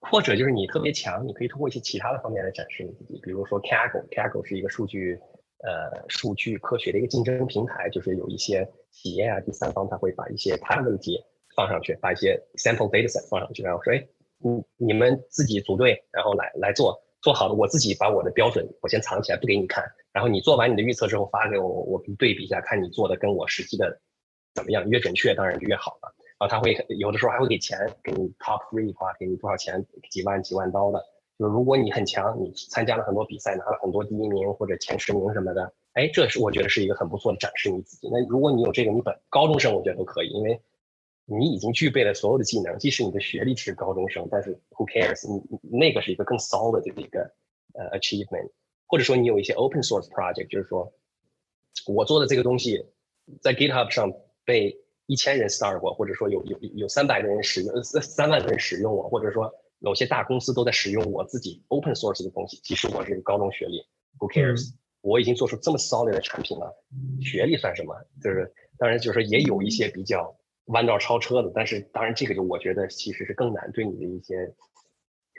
[0.00, 5.18] 或者就是你特别强，你可以通过一些其他的方面来展示你自己，比如说 Kaggle，Kaggle 是一个数据。
[5.60, 11.18] 呃，数据科学的一个竞争平台，就是有一些企业啊，第三方他会把一些他的问题
[11.56, 14.06] 放上去，把一些 sample data set 放上去，然后说，哎，
[14.38, 23.98] 你你们自己组队，然后来来做，做好了，我自己把我的标准我先藏起来不给你看，然后你做完你的预测之后发给我，我对比一下，看你做的跟我实际的
[24.54, 26.14] 怎么样，越准确当然就越好了。
[26.38, 31.02] 然后他会有的时候还会给钱，给你 top three 的话，给你多少钱，几万几万刀的。
[31.38, 38.08] 就是如果你很强，你参加了很多比赛，拿了很多第一名或者前十名什么的，哎，这是我觉得是一个很不错的展示你自己。
[38.10, 40.60] 那如果你有这个，你本高中生我觉得都可以，因为
[41.28, 45.28] 你已经具备了所有的技能，即使你的学历是高中生，但是 who cares？
[45.28, 47.20] 你那个是一个更 solid 的一个
[47.74, 48.50] 呃 achievement，
[48.86, 50.92] 或者说你有一些 open source project，就是说
[51.86, 52.86] 我做的这个东西
[53.42, 54.12] 在 GitHub 上
[54.44, 63.84] 被一千人 start 过，或者说有有有三百个人使用，三三万个人使用我，或者说某些大公司都在使用我自己 open source 的东西，即使我是一个高中学历
[64.18, 64.72] ，Who cares？
[65.00, 66.72] 我已经做出这么 solid 的产品了，
[67.20, 67.94] 学历算什么？
[68.22, 70.36] 就是当然就是说也有一些比较
[70.66, 74.54] 弯道超车的，但是当然这个就我觉得其实是更难对你的一些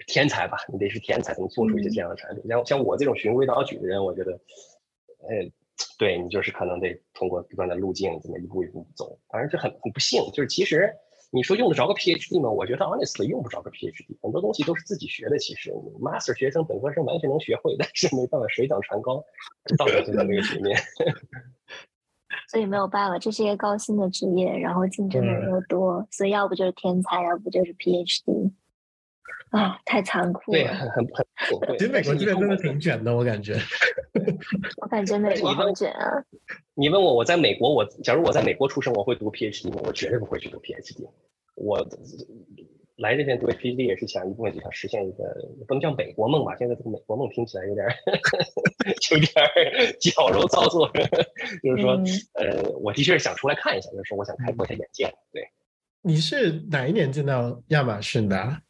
[0.08, 2.44] 天才吧，你得是天才才能做出一些这样的产品。
[2.48, 5.52] 像像我这种循规蹈矩的人，我觉得，呃，
[5.98, 9.20] 对你就是可能得通过不断的路径，怎么一步一步走。
[9.30, 10.94] 反正就很很不幸，就是其实。
[11.30, 12.50] 你说用得着个 PhD 吗？
[12.50, 15.38] 我觉得 honestly 用不着个 PhD，很多东西都是自己学的。
[15.38, 19.22] 其实 master 学生、本科生完全能学会，但是没办法，水涨船高，
[19.78, 20.80] 造成现在这个局面。
[22.48, 28.52] 所以没有办法，这是一个高薪的职业，然后竞争的人又多，所以要不就是天才，要不就是 PhD。
[29.50, 30.60] 啊，太残酷了。
[30.60, 31.26] 对，很很很。
[31.80, 33.56] 其实美国这边真的挺卷的，我感觉。
[34.82, 36.22] 我感觉美 国好卷啊。
[36.74, 39.82] 你问我，我在美国，我假如我在美国出生，我会读 PhD 吗？
[39.86, 41.08] 我绝对不会去读 PhD。
[41.56, 41.82] 我
[42.98, 45.24] 来这边读 PhD 也是想一部分就想实现一个
[45.68, 46.56] 不能叫美国梦吧？
[46.58, 47.86] 现在这个美国梦听起来有点
[49.12, 50.92] 有点矫揉造作。
[51.64, 51.92] 就是说，
[52.34, 55.06] 呃，我的确是想出来看一下，就是说我想开阔一下眼界。
[55.32, 55.48] 对。
[56.02, 58.62] 你是哪一年进到亚马逊的？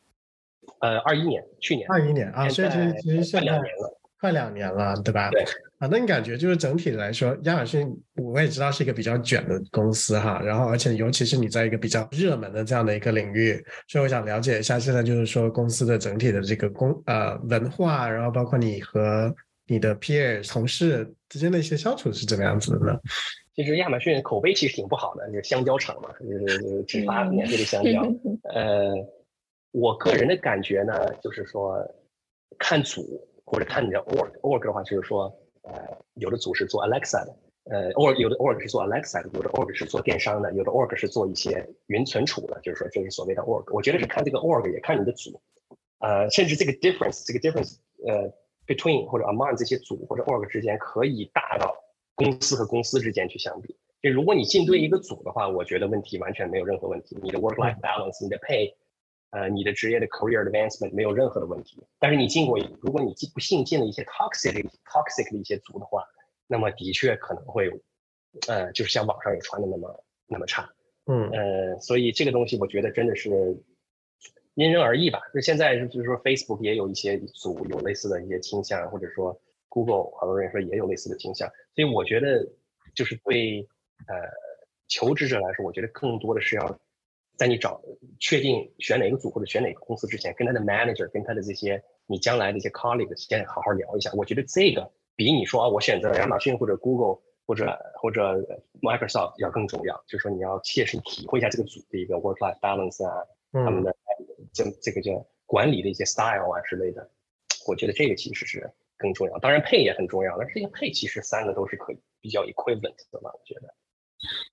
[0.79, 5.29] 呃，二一年，去年二一年啊，所以其实其实现在两年了，快两年了，对吧？
[5.29, 5.43] 对
[5.79, 19.33] 啊，那你感觉就是整体来说，亚马逊我也知道是一个比较卷的公司哈，然后而且尤其是你在一个比较热门的这样的一个领域，所以我想了解一下，现在就是说公司的整体的这个公呃文化，然后包括你和
[19.67, 22.99] 你的 peers 同事之间的一些相处是怎么样子的呢？
[23.55, 28.01] 其实亚马逊口碑其实挺不好的，就是香蕉厂嘛，就是只发免费的香蕉，
[28.53, 28.93] 呃。
[29.71, 31.77] 我个人的感觉呢，就是说，
[32.57, 35.71] 看组或者看你的 org，org 的话就是说，呃，
[36.15, 37.33] 有的组是做 Alexa 的，
[37.71, 43.73] 呃，org 有的 org 是做 Alexa 的，有的 org 是做电商的，有的 org 是做一些云存储的，就是说这是所谓的 org。
[43.73, 45.39] 我觉得是看这个 org，也看你的组，
[45.99, 48.29] 呃，甚至这个 difference，这个 difference，呃
[48.67, 51.73] ，between 或者 among 这些组或者 org 之间可以大到
[52.15, 53.73] 公司和公司之间去相比。
[54.01, 58.73] 就如果你进对一个组的话，我觉得问题完全没有任何问题，你的 work-life balance，你的 pay。
[59.31, 64.53] 呃，你的职业的 career advancement 没有任何的问题，但是你进过，如果你不幸进了一些 toxic
[64.85, 66.05] toxic 的一些组的话，
[66.47, 67.69] 那么的确可能会，
[68.47, 70.69] 呃，就是像网上也传的那么那么差，
[71.07, 73.29] 嗯，呃，所以这个东西我觉得真的是
[74.53, 75.19] 因人而异吧。
[75.33, 79.37] 就现在就是说 Facebook 也有一些组有类似的一些倾向，或者说
[79.67, 82.47] Google 好多人说也有类似的倾向，所以我觉得
[82.95, 83.67] 就是对
[84.07, 84.15] 呃
[84.87, 86.79] 求职者来说，我觉得更多的是要。
[87.37, 87.81] 在你找
[88.19, 94.11] 确定选哪个组或者选哪个公司之前，跟他的 manager，跟他的这些你将来的一些 colleagues 先好好聊一下。
[94.13, 98.39] 我觉得这个比你说啊，我选择亚马逊或者 Google 或者或者
[98.81, 100.03] Microsoft 要更重要。
[100.07, 103.95] 就是说你要切实体会一下这个组的一个 work-life balance 啊，他们的
[104.51, 107.09] 这这个叫管理的一些 style 啊之类的。
[107.67, 109.37] 我觉得这个其实是更重要。
[109.39, 113.73] 当然配也很重要，但是这个配其实三个都是可以比较 equivalent 的嘛，我觉得。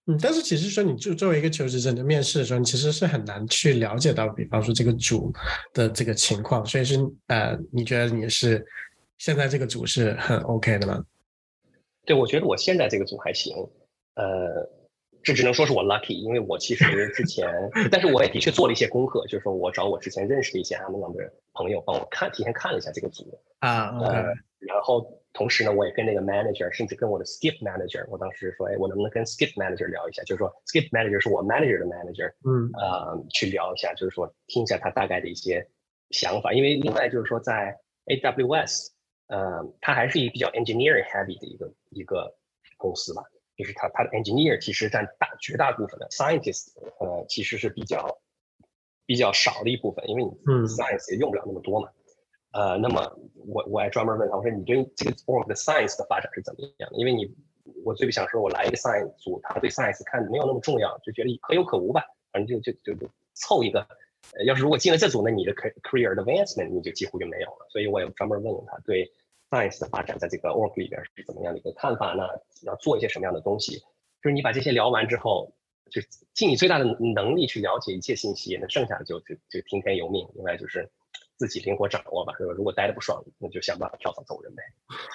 [0.07, 5.33] 嗯，但是其实说，你就作为一个求职者，你面试的时候，你其实是很难去了解到，比方说这个组
[5.73, 6.65] 的这个情况。
[6.67, 6.99] 所以是
[7.29, 8.65] 呃，你觉得你是
[9.17, 11.03] 现在这个组是很 OK 的吗？
[12.05, 13.57] 对，我觉得我现在这个组还行。
[14.17, 14.69] 呃，
[15.23, 17.49] 这只能说是我 lucky，因为我其实之前，
[17.91, 24.13] 但是我也的确做了一些功课，就是说我找我之前认识的一些 Amazon 的朋友帮我看，提前看了一下这个组啊，呃，
[24.59, 25.24] 然后。
[25.35, 30.23] 同时呢，我也跟那个 manager，甚至跟我的 skip manager，我当时说，哎，我能不能跟 skip manager 聊一下？
[30.23, 35.69] 就是说，skip manager 是我 manager 的 manager，嗯，呃，去聊一下，就是说，听一下他大概的一些
[36.11, 36.53] 想法。
[36.53, 38.93] 因为另外就是说，在 AWS，
[39.27, 42.37] 呃，它还是一个比较 engineering heavy 的一个一个
[42.77, 43.25] 公司吧，
[43.57, 46.69] 就是它它的 engineer 其实占大绝大部分的 scientist，
[47.01, 48.21] 呃，其实是比较
[49.05, 50.31] 比较少的一部分，因为你
[50.69, 51.89] science 也用不了那么多嘛。
[52.55, 56.97] 呃，那么我我还专门问他，我说你对这个 org 的 science 的发展是怎么样的？
[56.97, 57.29] 因为你
[57.85, 63.81] 我最不想说我来一个 science 组，他对 science 看没有那么重要，就觉得可有可无吧，反正就就就就凑一个。
[64.39, 67.67] 呃，要是如果进了这组，那你的 career advancement 你就几乎就没有了。
[67.71, 69.11] 所以我也专门问问他对
[69.51, 72.23] science 的发展在这个 org 里边是怎么样的一个看法呢？
[72.63, 73.79] 要做一些什么样的东西？
[74.23, 75.53] 就是你把这些聊完之后，
[75.91, 76.01] 就
[76.33, 80.25] 尽你最大的能力去了解一切信息，那剩下的就就就听天由命。
[80.37, 80.89] 另外就是。
[81.37, 82.53] 自己灵活掌握吧，是吧？
[82.53, 84.63] 如果待的不爽，那就想办法跳槽走人呗。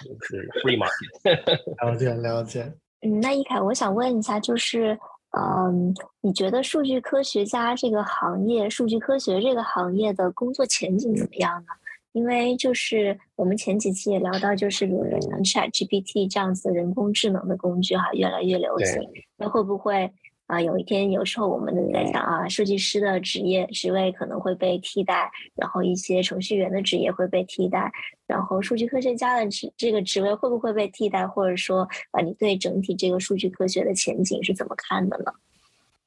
[0.05, 1.65] 就是 free market。
[1.85, 2.71] 了解了解。
[3.01, 4.99] 嗯，那一凯，我想问一下，就是，
[5.37, 11.67] 嗯，你觉得数据科学家这个行业，数据科学这个行业的工作前景怎么样呢？
[12.11, 18.99] 因为就是我们前几期也聊到，就是比如说像 Chat GPT 这样子的人工智能的工具哈，越来越流行，
[19.37, 20.11] 那会不会？
[20.49, 27.91] 啊，有一天，有时候我们在想啊，设计师的职业职位可能会被替代，然后一些程序员的职业会被替代，
[28.25, 35.31] 然后数据科学家的职这个职位会不会被替代，或者说啊，你对整体这个数据科学的前景是怎么看的呢？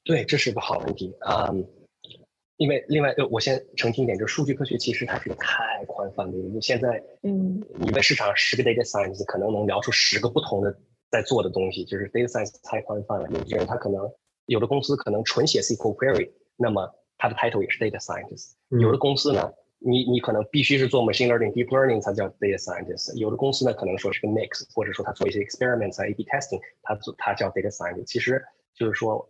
[0.03, 1.49] 对，这是个好问题啊，
[2.57, 10.77] 因为另外，我先澄清一点，就是数据科学其实它是个太宽泛的，因为现在，嗯，你在市场上十个 data science 可能能聊出十个不同的
[11.09, 14.01] 在做的东西，就是 data science 太宽泛了，有些人他可能。
[14.45, 18.53] 有的公司可能纯写 SQL query，那么它的 title 也是 data scientist。
[18.69, 23.15] 有的公司呢，你你可能必须是做 machine learning、deep learning 才叫 data scientist。
[23.15, 28.05] 有的公司呢，可能说是个 mix，或者说他做一些 experiments、A/B testing，他做他叫 data scientist。
[28.05, 28.43] 其实
[28.75, 29.29] 就是说，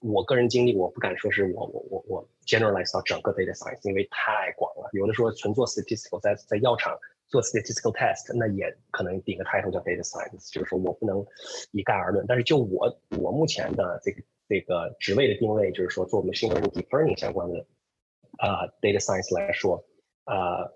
[0.00, 4.88] 我个人经历，我不敢说是我我我我 generalize 到整个 data science，因为太广了。
[4.92, 10.52] 有的说纯做 statistical，在在药厂做 statistical test，那也可能顶个 title 叫 data scientist。
[10.52, 11.24] 就是说我不能
[11.70, 12.24] 一概而论。
[12.26, 14.20] 但是就我我目前的这个。
[14.48, 17.66] 这个职位的定位就是说，做 machine learning、deep learning 相关的
[18.38, 19.84] 啊 data science 来说，
[20.24, 20.72] 啊，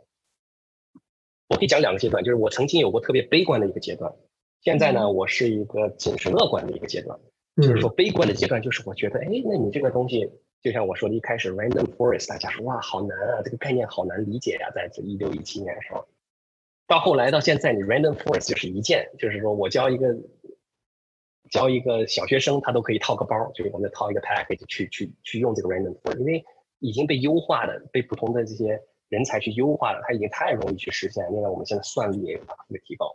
[1.49, 4.15] 我可以讲两个阶段，就是我曾经有过特别悲观的一个阶段，
[4.61, 7.19] 现在呢，我是一个谨慎乐观的一个阶段。
[7.57, 10.31] 就是说，悲观的阶段就是我觉得，哎，那你这个东西，
[10.63, 16.07] 就像我说的，一开始 random forest，大家说哇，好难啊，这个概念好难理解呀，在这一六一七年的时候，
[16.87, 20.15] 到后来到现在，你 random forest 就是一键，就是说我教一个。
[21.53, 26.43] 教一个小学生，他都可以套个包，就是我们套一个 package 去去去用这个 random 因为
[26.79, 31.31] 已经被优化的，被不同的这些人才去优化了，它已经太容易去实现。
[31.31, 33.15] 另外，我们现在算力也有大幅的提高。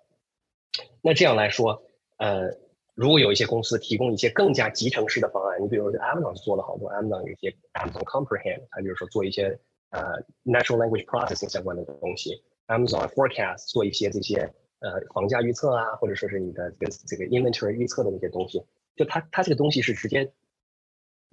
[1.02, 1.82] 那这样来说，
[2.17, 2.52] 呃，
[2.93, 10.04] 如果有一些公司提供一些更加集成式的方案，你比如说 Amazon 做了好多，Amazon 有一些 Amazon Comprehend，它就是说做一些呃
[10.45, 14.54] natural language processing 相关的东西，Amazon Forecast 做一些这些。
[14.79, 18.63] 呃，房价预测啊，或者说是你的这个这个 inventory 预测的那些东西，
[18.95, 20.31] 就它它这个东西是直接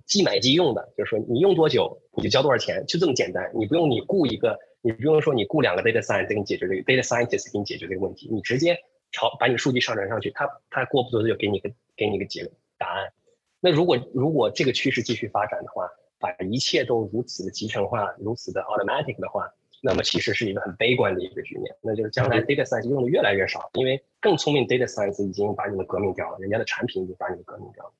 [0.07, 3.52] 即买即用的，就是说你用多久你就交多少钱，就这么简单。
[3.54, 8.78] 你不用你雇一个，你不用说你雇两个 data scientist 给你解决这个 data scientist 给你解决这个问题，你直接
[9.12, 13.12] 朝把你数据上传上去，它它过不多久就给你个给你个结答案。
[13.61, 19.52] 那如果如果这个趋势继续发展的话，把一切都如此的集成化，如此的 automatic 的话。
[19.87, 27.92] 那么其实是一个很悲观的一个局面，那就是将来 data science 用的越来越少，因为更聪明 data science 已经把你们革命掉了，人家的产品已经把你们革命掉了。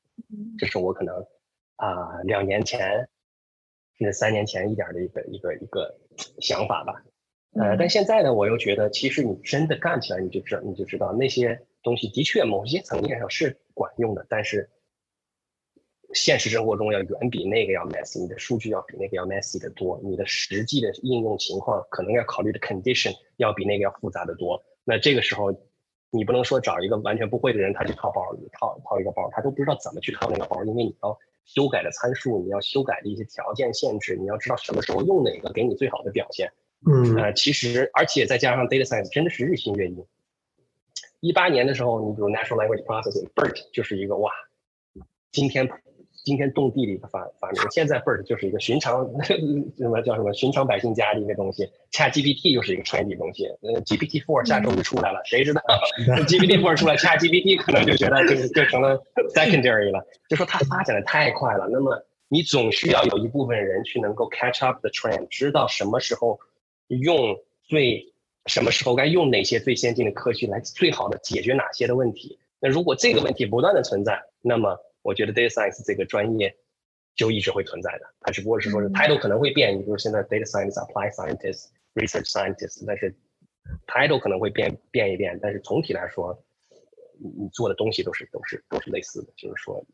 [0.57, 1.14] 这是我可能
[1.77, 3.07] 啊两年前
[3.99, 5.94] 甚至三年前一点的一个一个一个
[6.40, 7.05] 想法吧。
[7.53, 14.70] 呃，但现在呢，我又觉得其实你真的干起来，你就知你就知道那些东西的确某些层面上是管用的，但是。
[16.14, 24.62] 现实生活中要远比那个要 messy，你的数据要比那个要 messy 的多，你的实际的应用情况可能要考虑的 condition 要比那个要复杂的多。
[24.85, 25.53] 那这个时候，
[26.11, 36.53] 你不能说找一个完全不会的人他去套包，你套套一个包，他都不知道怎么去套那个包，因为你要修改的参数，你要修改的一些条件限制，你要知道什么时候用哪个给你最好的表现。
[36.87, 40.07] 嗯，呃，其实而且再加上 data science 真的是日新月异。
[41.20, 44.31] 一八年的时候，你比如 natural language processing，BERT 就是一个哇，
[45.33, 45.68] 今天。
[46.25, 55.61] 惊天动地的一个发发明，现在 BERT 就是一个寻常 什么叫什么寻常百姓家的一个东西，ChatGPT 又是一个 trendy 东西，呃，GPT Four 下周就出来了，谁知道
[56.27, 59.01] GPT Four 出来，ChatGPT 可能就觉得就就成了
[59.35, 66.41] secondary 了，就说它发展的太快了，那么你总需要有一部分人去能够 catch up the trend，知道什么时候
[66.89, 68.15] 用最
[68.47, 72.39] 什么时候该用哪些最先进的科技来最好的解决哪些的问题。
[72.61, 76.57] 那如果这个问题不断的存在，那么我觉得 data science 这个专业
[77.14, 83.14] 就一直会存在的，它只不过是说是 title 可能会变，比如现在 data science、apply scientist、research scientist，但是
[83.87, 86.43] title 可能会变变一变，但是总体来说，
[87.21, 89.87] 你你做的东西都是都是都是类似的，就是说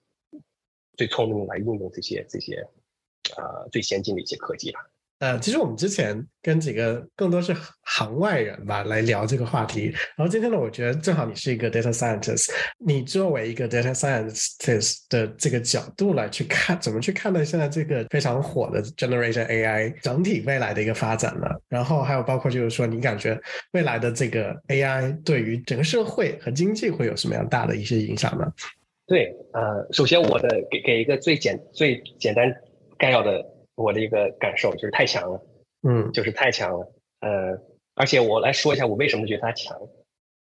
[0.96, 2.64] 最聪明来运用这些这些
[3.36, 4.80] 呃最先进的一些科技吧。
[5.20, 21.46] 呃，其实我们之前跟几个更多是行外人吧来聊这个话题，然后今天呢，我觉得正好你是一个 data scientist，你作为一个 data scientist 的这个角度来去看，怎么去看待现在这个非常火的 generation AI 整体未来的一个发展呢？
[21.68, 23.38] 然后还有包括就是说，你感觉
[23.72, 28.50] 未来的这个 AI 对于整个社会和经济会有什么样大的一些影响呢？
[29.06, 32.50] 对，呃，首先我的给给一个最简最简单
[32.96, 33.44] 概要的。
[33.82, 35.42] 我的一个感受就是太强了，
[35.82, 37.58] 嗯，就是太强了，呃，
[37.94, 39.78] 而且我来说一下我为什么觉得它强，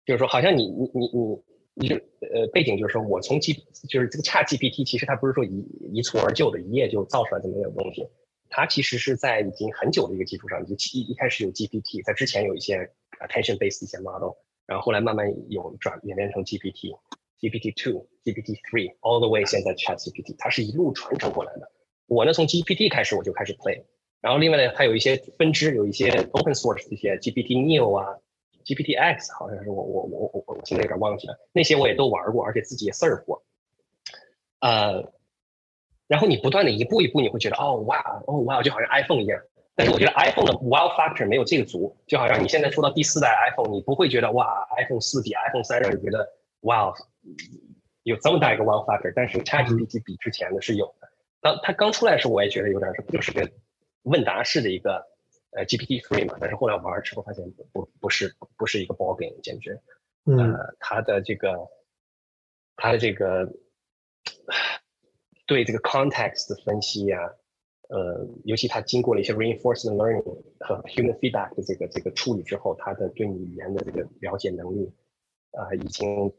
[0.05, 1.43] 就是说好像你你你你
[1.75, 3.53] 你就呃背景就是说我从 G
[3.89, 8.07] 就是这个 Chat GPT 其实它不是说一一蹴而就的，一夜就造出来这么一个东西，
[8.49, 12.91] 它其实是在已经很久的一个基础上，就一一开始有 GPT，在之前有一些
[13.27, 14.33] attention based 一些 model，
[14.67, 16.97] 然后后来慢慢有转演变成 GPT。
[17.41, 21.71] GPT two、GPT three all the way 现在 Chat GPT，它是一路传承过来的。
[22.07, 23.83] 我呢从 GPT 开始我就开始 play，
[24.21, 28.19] 然后另外呢它有一些分支，有一些 open source 这些 GPT Neo 啊、
[28.65, 33.43] GPT X 好像是我我我我我现在有点忘记了，那些我也都玩过，而且自己也 serve 过。
[34.61, 35.13] 呃，
[36.07, 39.41] 然后你不断的一步一步，你会觉得哦哇哦哇，就好像 iPhone 一样。
[39.75, 46.29] 但是我觉得 iPhone 的 wow factor 没有这个足，就好像你现在说到第四代 iPhone，你不会觉得哇 iPhone 四比 iPhone 三让你觉得
[46.61, 46.93] 哇。
[48.05, 51.09] 有这么大一个 wow factor，但是 ChatGPT 比之前的是有的。
[51.45, 53.47] 当它刚出来的时候，我也觉得有点是不就是个
[54.05, 55.05] 问答式的一个
[55.51, 56.39] 呃 GPT three 嘛。
[56.41, 59.79] 但是后来玩之后发现不不是不是一个 ball game，简直。
[60.25, 61.69] 呃，它的这个
[62.77, 63.53] 它的这个
[65.45, 67.19] 对这个 context 的分析呀，
[67.91, 74.91] 呃，尤其它经过了一些 reinforcement learning 和 human feedback 的这个这个处理之后，它的对你语言的这个了解能力
[75.51, 76.33] 啊，已经。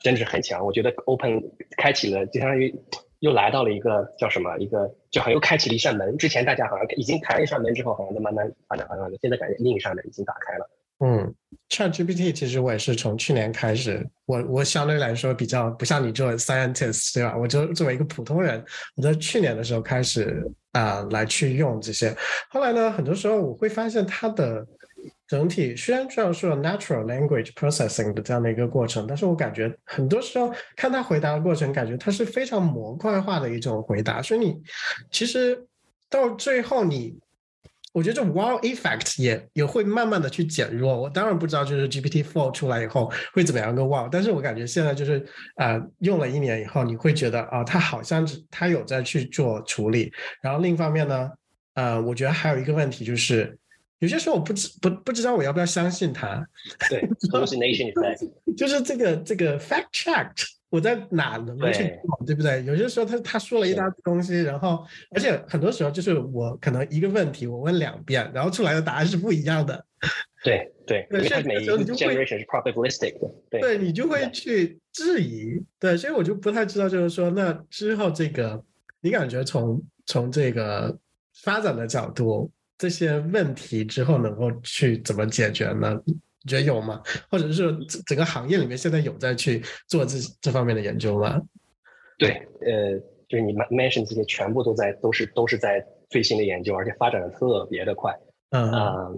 [0.00, 1.40] 真是很强，我觉得 Open
[1.78, 2.78] 开启了，就相当于
[3.24, 4.54] 又来到了一个叫什么？
[4.58, 6.14] 一个就好像又开启了一扇门。
[6.18, 9.10] 之前大家好像已经开了一扇门之后，好像在慢慢发展发展。
[9.18, 10.70] 现在感觉另一扇门已经打开了。
[11.00, 11.34] 嗯
[11.70, 17.34] ，ChatGPT 其实我也是从去年开始，我我相对来说比较不像你这种 scientist 对吧？
[17.34, 18.62] 我就作为一个普通人，
[18.94, 22.14] 我在去年的时候开始啊来去用这些。
[22.50, 24.66] 后来呢，很多时候我会发现它的。
[25.34, 34.56] 整体虽然这样说 natural language processing 的这样的一个过程，但是我感觉很多时候看他回答的过程，感觉他是非常模块化的一种回答，所以你
[35.10, 35.60] 其实
[36.08, 37.18] 到最后你，
[37.92, 40.96] 我觉得这 wow effect 也也会慢慢的去减弱。
[41.02, 45.26] 我当然不知道就是 GPT four 出来以后会怎么样个 wow，但是我感觉现在就是
[45.56, 50.12] 呃用了一年以后，你会觉得啊，它好像是它有在去做处理。
[50.40, 51.28] 然后另一方面呢，
[51.74, 53.58] 呃，我觉得还有一个问题就是。
[54.04, 56.46] 有些时候我不知不不知道我要不要相信他，
[56.90, 57.00] 对，
[58.54, 62.62] 就是这个这个 fact checked，我在哪能够去对不对？
[62.66, 64.84] 有些时候他他说了一大堆东西，然后
[65.14, 69.86] 而且很多时候就是我可能一个问题我问两遍，然后出来的答案是不一样的。
[70.44, 75.64] 对 对，因为每一个 generation 是 probabilistic 的，对，你就会去质疑。
[75.80, 78.62] 对，所以我就不太知道，就是说那之后这个，
[79.00, 80.94] 你感觉从从这个
[81.42, 82.50] 发展的角度。
[82.76, 86.00] 这些问题之后能够去怎么解决呢？
[86.06, 87.00] 你觉得有吗？
[87.30, 91.40] 或者是整整个行业里面现在有在去做这这方面的研究吗？
[92.18, 92.98] 对，呃，
[93.28, 98.12] 就是你 mention 这些全部都在都是都是在最新的研究，而且发展的特别的快。
[98.50, 99.10] 嗯啊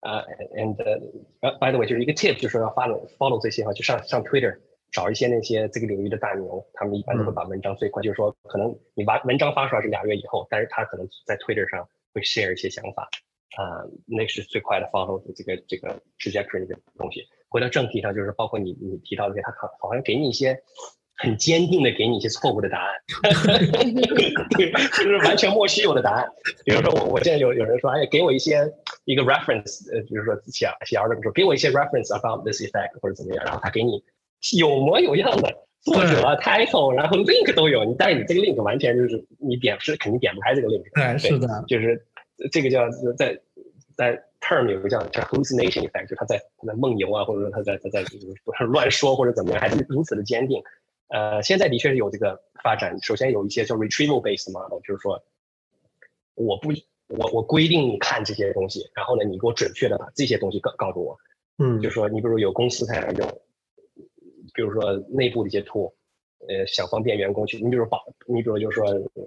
[0.00, 0.22] 啊
[0.56, 0.76] ，and
[1.40, 4.58] 呃，by the way，就是一个 tip，就是说要 follow follow 这些哈，就上上 Twitter
[4.92, 11.88] 找一些那些这个领域的大牛，他们一般都会把文章最快，就是说可能你把文章发出来是俩月以后，但是他可能在 Twitter 上。
[12.16, 13.02] 会 share 一些想法，
[13.58, 17.22] 啊，那是最快的 follow 这个这个 trajectory 的东西。
[17.50, 20.58] 回到正题上，就是包括你你提到的，他好好像给你一些
[21.14, 22.94] 很坚定的给你一些错误的答案，
[24.96, 26.26] 就是完全莫须有的答案。
[26.64, 28.66] 比如说我我现在有有人说，哎，给我一些
[29.04, 34.02] 一个 reference，呃，比如说写写 article 说给我一些 reference about this effect 或者怎么样，然后他给你
[34.58, 42.06] 有模有样的作者 title，然后 link 都有，你但是你这个 link 完全就是你点是肯定点不开这个 link，对，是的，就是。
[42.52, 43.40] 这个叫在
[43.96, 48.04] 在 term 有个叫叫 hallucination effect，就他在他在梦游啊，或者说他在他在
[48.68, 50.62] 乱说或者怎么样，还是如此的坚定。
[51.08, 52.94] 呃，现在的确是有这个发展。
[53.00, 55.24] 首先有一些叫 retrieval based model，就是说
[56.34, 56.68] 我不
[57.08, 61.16] 我我规定你看这些东西，然后呢，你给我准确的把这些东西告告诉我。
[61.56, 63.40] 嗯，就说你比如有公司才能用，
[64.56, 65.92] 比如说内部的一些 tool，
[66.48, 68.86] 呃，想方便员工去，你比如保，你比如就是说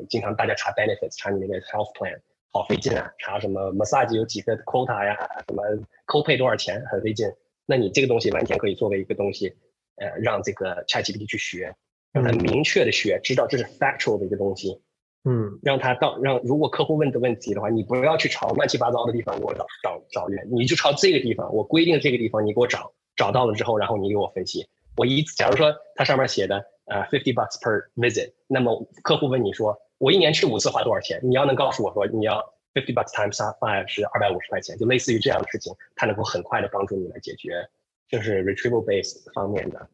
[0.09, 2.19] 经常大家查 benefits，查你那个 health plan。
[2.51, 3.13] 好费劲啊！
[3.19, 5.15] 查什么 massage 有几个 quota 呀？
[5.47, 5.63] 什么
[6.07, 6.83] copay 多少钱？
[6.87, 7.29] 很费劲。
[7.67, 9.53] 那你这个东西完全可以作为一个东西，
[9.97, 11.75] 呃，让这个 ChatGPT 去学，
[12.11, 14.81] 让他明确的学，知道这是 factual 的一个东西。
[15.25, 24.67] 嗯，让他到让如果客户问的问题的话，你不要去朝乱七八糟的地方给我找找找人，你就朝这个地方，我规定这个地方你给我找，找到了之后，然后你给我分析。
[24.99, 29.79] 我一假如说它上面写的呃 fifty bucks per visit，那么客户问你说。
[29.97, 31.19] 我一年去五次花多少钱？
[31.23, 32.41] 你要能告诉我说你要
[32.73, 37.67] fifty bucks times five 是二百五十块钱，就类似于这样的事情，它能够很快的帮助你来解决，
[38.07, 39.89] 就是 retrieval base 方面的。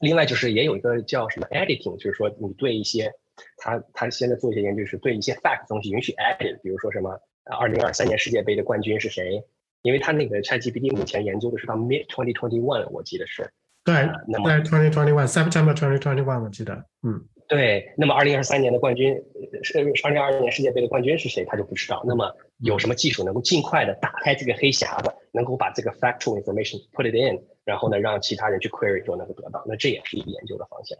[0.00, 3.10] 另外就是也有一个叫什么 editing，就是说你对一些
[3.56, 9.42] 他他现在做一些研究是对一些 fact 东西允许 edit，比如说什么二零二三年世界杯的冠军是谁？
[9.80, 13.50] 因为他那个 ChatGPT 目前研究的是到 mid twenty twenty one，我记得是。
[13.86, 13.94] 对，
[14.26, 17.24] 那在 twenty twenty one September twenty twenty one，我记得，嗯。
[17.48, 19.14] 对，那么二零二三年的冠军
[19.62, 22.02] 是二零二二年世界杯的冠军是谁，他就不知道。
[22.04, 22.28] 那么
[22.58, 29.62] 有什么技术能够尽快的打开这个黑匣子，能够把这个 factual information put it in，然后呢，让其他人去 query 就能够得到。
[29.64, 30.98] 那这也是一个研究的方向。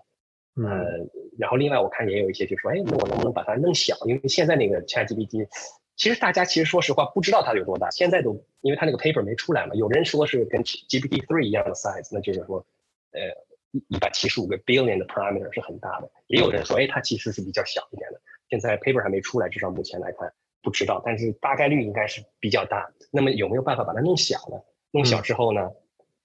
[0.64, 0.87] 呃，
[1.37, 3.97] 然后另外我看也有一些就说，哎，那我能不能把它弄小？
[4.07, 5.49] 因为现在那个 ChatGPT，
[5.97, 7.91] 其实大家其实说实话不知道它有多大。
[7.91, 12.64] 现在都因为它那个 paper 没出来嘛，有人说是跟 GPT three 一样的 size，那就是说，
[13.16, 16.10] 呃，一百七十五个 billion 的 parameter 是很大的。
[16.26, 18.20] 也有人说，哎，它其实是比较小一点的。
[18.48, 22.88] 现在 paper 还没出来，至少目前来看不知道，但是大概率应该是比较大。
[23.10, 24.56] 那么有没有办法把它弄小呢？
[24.92, 25.70] 弄小之后呢？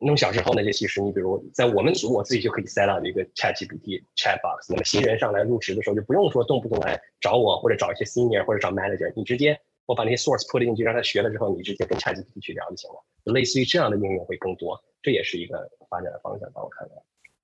[0.03, 4.65] 弄小之后呢，就其实你比如在我们组，我自己就可以 set up 一个 Chat GPT Chat box。
[4.69, 9.59] 那么新人上来入职的时候，就不用说动不动来找我，或者找一些 senior 或者找 manager，你直接
[9.91, 13.03] 我把那些 source put 进去，让他学了之后，你直接跟 Chat GPT 去聊就行了。
[13.25, 16.93] 类似于这样的应用会更多，这也是一个发展的方向，在我看来。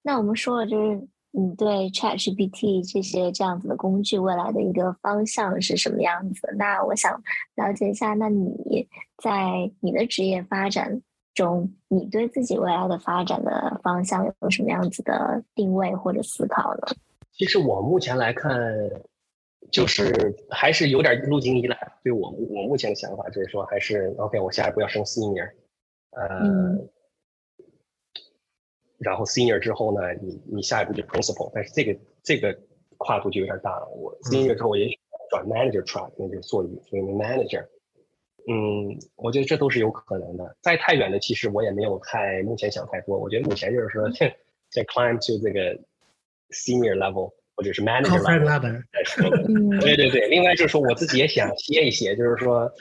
[0.02, 6.48] 那我们说了，就是你对 Chat GPT 这些这样子的工具未来的一个方向是什么样子？
[6.58, 7.22] 那我想
[7.56, 8.88] 了解一下，那你
[9.22, 11.02] 在你的职业发展。
[11.34, 16.88] 中，你对自己未来的发展的方向有什么样子的定位或者思考呢？
[17.32, 18.52] 其实我目前来看，
[19.72, 21.78] 就是还是有点路径依赖。
[22.04, 25.52] 对我我目前的想法就是说，还是 OK，我下一步要升 senior，
[26.12, 26.28] 呃，
[28.98, 32.58] 然后 senior 之后呢，你你下一步就 principal，但是这个这个
[32.98, 33.88] 跨度就有点大了。
[33.88, 34.98] 我 senior 之后我也许
[35.30, 37.66] 转 manager track，那就是做做一个 manager。
[38.50, 40.56] 嗯，我觉得这都是有可能的。
[40.62, 43.18] 再太远的，其实我也没有太目前想太多。
[43.18, 45.78] 我觉得目前就是说，在 climb to 这个
[46.52, 48.22] senior level 或者是 manager。
[49.82, 52.72] 对对对，另外就是说，我自己也想歇一歇，就是说，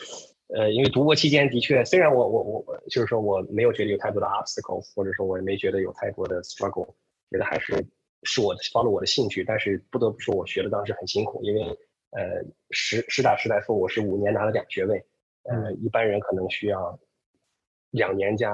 [0.55, 6.87] 呃，因为读博期间的确，虽然我我我就是说我没有觉得有太多的 obstacles，或者说我也没觉得有太多的 struggle，
[7.31, 7.75] 觉得还是
[8.25, 9.43] 是我 follow 我的兴趣。
[9.43, 11.63] 但是不得不说，我学的当时很辛苦，因为
[12.11, 15.03] 呃，实实打实来说，我是五年拿了两学位。
[15.45, 16.99] 呃，一般人可能需要
[17.93, 18.51] 两年加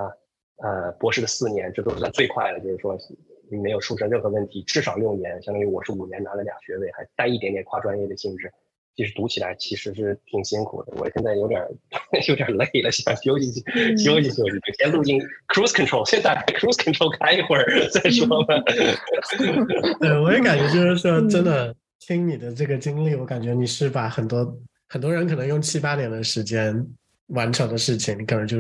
[0.57, 2.61] 呃博士的四年，这都算最快的。
[2.61, 2.95] 就是说，
[3.42, 8.53] 你没有出现任何问题，至少六年，相当于我是五年拿了俩学位，还带一点点跨专业的性质。
[8.95, 10.93] 其实读起来其实是挺辛苦的。
[10.97, 11.67] 我现在有点
[12.29, 13.51] 有点累了，想休息
[13.97, 14.61] 休息休息。
[14.79, 18.55] 先录音 cruise control，先打开 cruise control 开一会儿再说吧。
[20.01, 24.57] 对，我也感觉就是说，真的听你的这个经历，我感觉你是把很多。
[24.89, 26.87] 很多人可能用七八年的时间
[27.29, 28.59] 完成的事情，你可能就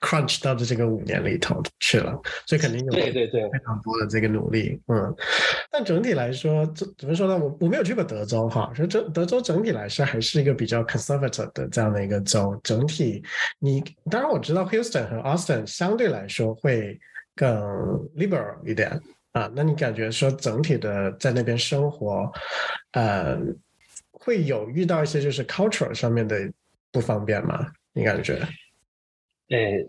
[0.00, 5.14] crunch 到的这个五年里头去了，所以肯定有对对对非常多的这个努力，嗯。
[5.70, 7.38] 但整体来说，怎怎么说呢？
[7.38, 12.58] 我我没有去过德州哈，说德德州整体来说还是一个比较 conservative 的这样的一个州。
[12.62, 13.22] 整体，
[13.58, 16.98] 你当然我知道 Houston 和 Austin 相对来说会
[17.34, 17.50] 更
[18.16, 19.00] liberal 一点
[19.32, 19.50] 啊。
[19.54, 22.30] 那你感觉说整体的在那边生活，
[22.92, 23.38] 呃？
[24.18, 26.36] 会有遇到一些就是 culture 上面的
[26.90, 27.64] 不方便吗？
[27.92, 28.40] 你感觉？
[29.48, 29.86] 呃，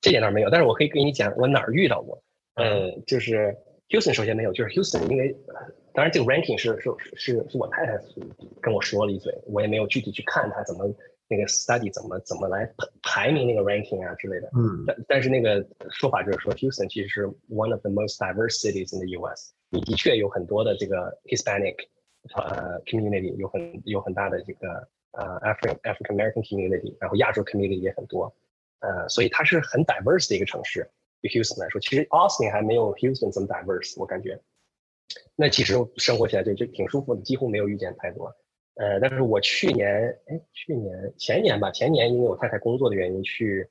[0.00, 2.22] 这点倒没有，但是我可以跟你讲我哪儿遇到过。
[2.54, 3.56] 呃，就是
[3.88, 5.36] Houston 首先没有，就是 Houston，因为
[5.94, 7.98] 当然这个 ranking 是是是是我太太
[8.60, 10.92] 跟我说了一嘴，我也没有具体去看他怎么
[11.28, 12.70] 那个 study 怎么怎么来
[13.02, 14.48] 排名那个 ranking 啊之类的。
[14.56, 14.84] 嗯。
[14.86, 21.76] 但但是那个说法就是说 Houston 其实是 one of the most diverse cities in the U.S.，你的确有很多的这个 Hispanic。
[22.34, 28.30] 呃，community 有很有很大的这个呃 African African American community，然后亚洲 community 也很多，
[28.80, 30.90] 呃，所以它是很 diverse 的一个城市。
[31.20, 34.40] 对 Houston 来说，其实 Austin 还没有 Houston 这么 diverse，我感觉。
[35.34, 38.26] 那其实生活起来就就挺舒服的，几乎没有遇见太多。
[38.74, 43.68] 呃，但是我去年，哎，去年前年吧，前年因为我太太工作的原因去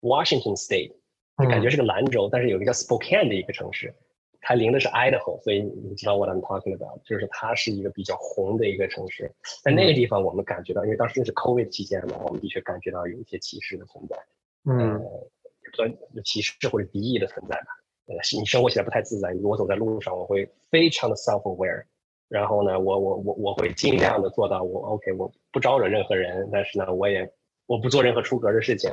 [0.00, 0.92] Washington State，
[1.36, 3.92] 感觉是个兰州，但是有一个叫 Spokane 的一个城市。
[4.46, 9.32] 它临的是 Idaho，所以你知道 what I'm talking about，就是它是一个比较红的一个城市。
[9.62, 14.16] 在那个地方，我们感觉到，因为当时是 COVID 期间嘛，我们的确感觉到有一些歧视的存在，
[14.64, 15.00] 嗯，
[15.74, 15.92] 算
[16.24, 17.66] 歧视或者敌意的存在吧。
[18.06, 19.34] 呃，你生活起来不太自在。
[19.42, 21.84] 我走在路上，我会非常的 self-aware，
[22.28, 27.30] 然后呢，我我我我会尽量的做到我 OK，我不招惹任何人，但是呢，我也
[27.66, 28.92] 我不做任何出格的事情。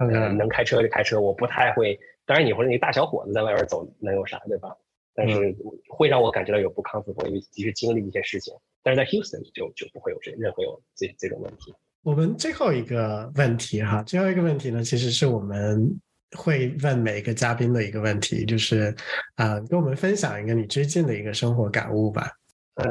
[0.00, 1.98] 嗯，能开车就开车，我不太会。
[2.24, 4.76] 当然，你或者你大小伙子在外边走，能有啥，对吧？
[5.14, 5.54] 但是
[5.88, 8.54] 会让我感觉到有不康复，因为的确经历一些事情。
[8.82, 11.74] 但是在 Houston 就就不会有这任何有这这种问题。
[12.02, 16.00] 我们最后一个问题哈，最后一个问题呢，其实是我们
[16.36, 18.94] 会问每一个嘉宾的一个问题，就是
[19.36, 22.28] 啊，跟我们分享一个你最近的一个生活感悟吧。
[22.74, 22.86] 呃，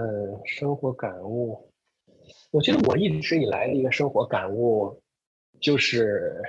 [0.45, 1.69] 生活感悟，
[2.51, 5.01] 我觉得我一直以来的一个生活感悟，
[5.59, 6.41] 就是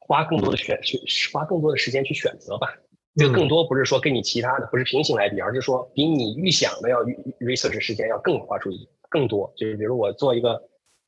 [0.00, 0.98] 花更多的选去
[1.32, 2.66] 花更多的时间去选择吧。
[3.14, 7.04] 这个更多不是说跟你其他的不是平行来比，而是说比你预想的要
[7.38, 8.70] research 时间要更花出
[9.08, 9.52] 更多。
[9.56, 10.60] 就是比如我做一个，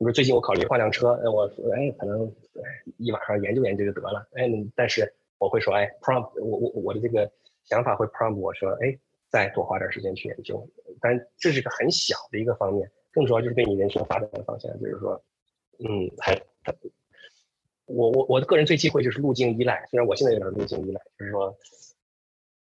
[0.03, 1.45] 比如最近我考虑换辆车，哎我
[1.75, 2.33] 哎可能
[2.99, 7.31] 一晚上研究研究就得了，哎，但是我会说，哎，prompt 我我我的这个
[7.65, 8.99] 想法会 prompt 我说，哎，
[9.31, 10.69] 再多花点时间去研究。
[11.01, 15.23] 但这是个很小的一个方面，更主要就是对你人生发展的方向，就是说，
[15.79, 16.41] 嗯，还
[17.87, 21.57] 我我我的个人最忌讳就是路径依赖，虽然我现在有点路径依赖，就是说。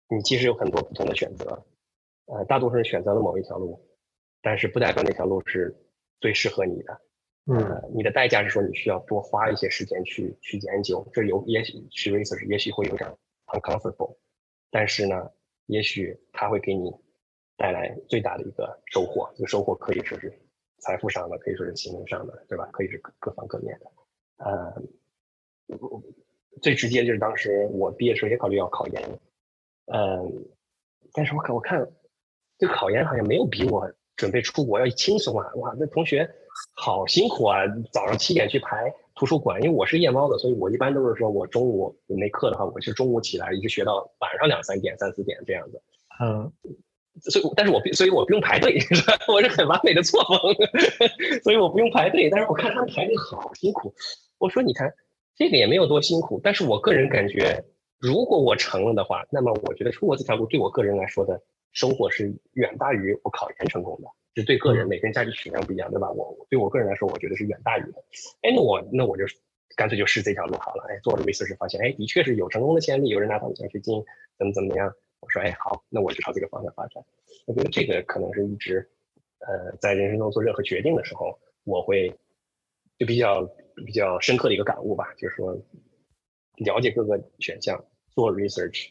[0.07, 1.65] 你其实有很多不同的选择，
[2.27, 3.81] 呃，大多数人选择了某一条路，
[4.43, 5.75] 但是不代表那条路是
[6.21, 7.01] 最适合你的。
[7.47, 13.11] 嗯，你的代价是说你需要多花一些时间去去研究，这有也许去 research 也许会有点
[13.49, 14.17] uncomfortable，
[14.71, 15.31] 但是呢，
[15.67, 16.91] 也许它会给你
[17.59, 19.31] 带来最大的一个收获。
[19.35, 20.33] 这个收获可以说是
[20.79, 22.67] 财富上的，可以说是心灵上的，对吧？
[22.73, 23.87] 可以是各各方各面的。
[24.39, 24.83] 呃，
[26.63, 29.03] 最直接就是当时我毕业时候也考虑要考研。
[29.93, 30.47] 嗯，
[31.13, 31.87] 但是我看我看，
[32.57, 35.53] 这考研好像没有比我准备出国要轻松啊！
[35.57, 36.29] 哇，那同学
[36.75, 37.59] 好辛苦啊，
[37.93, 45.83] 早上七点去排图书馆，因为我是夜猫子，所以我一般都是说我中午没课的话，我是中午起来一直学到晚上两三点、三四点这样子。
[46.21, 46.53] 嗯，
[47.21, 48.79] 所以但是我所以我不用排队，
[49.29, 50.39] 我是很完美的作风，
[51.43, 52.29] 所以我不用排队。
[52.31, 53.95] 但是我看他们排队好辛苦，
[54.39, 54.93] 我说你看
[55.37, 57.65] 这个也没有多辛苦，但是我个人感觉。
[58.01, 61.41] 如果我成了的话，那么我觉得出国这条路对我个人来说的
[61.75, 64.09] 收获是远大于我考研成功的。
[64.35, 66.11] 就对个人每个人价值取向不一样，对吧？
[66.11, 68.03] 我对我个人来说，我觉得是远大于的。
[68.43, 69.25] 哎，那我那我就
[69.77, 70.87] 干脆就试这条路好了。
[70.89, 74.03] 哎，做了 research 发现，哎，的确是有成功的先例，有人拿到奖学金，
[74.39, 74.91] 怎么怎么样？
[75.21, 77.05] 我说，哎，好，那我就朝这个方向发展。
[77.47, 78.91] 我觉得这个可能是一直，
[79.39, 82.13] 呃，在人生中做任何决定的时候，我会
[82.99, 83.45] 就比较
[83.87, 85.55] 比较深刻的一个感悟吧，就是说
[86.57, 87.85] 了解各个选项。
[88.15, 88.91] 做 research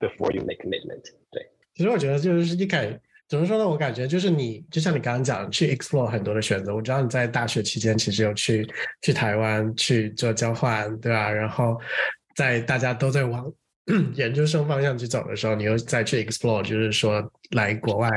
[0.00, 1.04] before you make commitment。
[1.30, 2.98] 对，其实我觉得就是一开
[3.28, 3.66] 怎么说呢？
[3.66, 6.74] 我感觉就是你，就像你刚刚讲，去 explore 很多的选择。
[6.74, 8.68] 我知道你在大学期间其实有去
[9.02, 11.30] 去台湾去做交换，对吧？
[11.30, 11.80] 然后
[12.36, 13.50] 在大家都在往
[14.14, 17.22] 研究生方向去走的时候，你又再去 explore，就是说
[17.52, 18.10] 来国外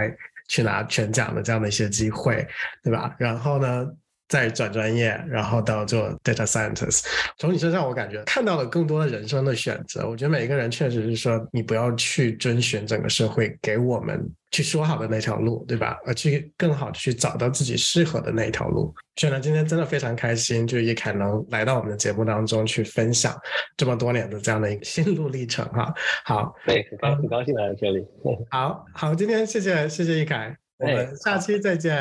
[0.50, 2.46] 去拿全奖的这样的一些机会，
[2.84, 3.16] 对吧？
[3.18, 3.88] 然后呢？
[4.28, 7.06] 再转专业，然后到做 data scientist。
[7.38, 10.08] 从你身上，我感觉看到了更多的人生的选择。
[10.08, 15.98] 我觉得每一个人确实是说，你不要去遵循整个社会给我们去说好的那条路，对吧？
[16.06, 18.94] 而去更好的去找到自己适合的那一条路。
[19.16, 23.36] 所以呢，今天真的非常开心，就叶凯能来到我们的节目当中去分享
[23.76, 25.94] 这么多年的这样的一个心路历程哈。
[26.26, 28.06] 好，对，很高很高兴来到这里。
[28.52, 31.96] 好好，今天谢谢谢谢叶凯，我们下期再见。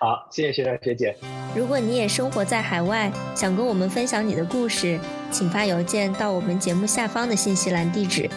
[0.00, 1.16] 好，谢谢学长学姐。
[1.54, 4.98] 如果你也生活在海外，想跟我们分享你的故事，
[5.30, 8.28] 请发邮件到我们节目下方的信息栏地址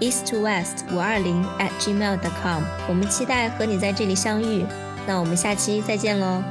[0.00, 2.62] ：east to west 五二零 at gmail dot com。
[2.88, 4.66] 我们期待和你在这里相遇。
[5.06, 6.42] 那我们下期再见喽。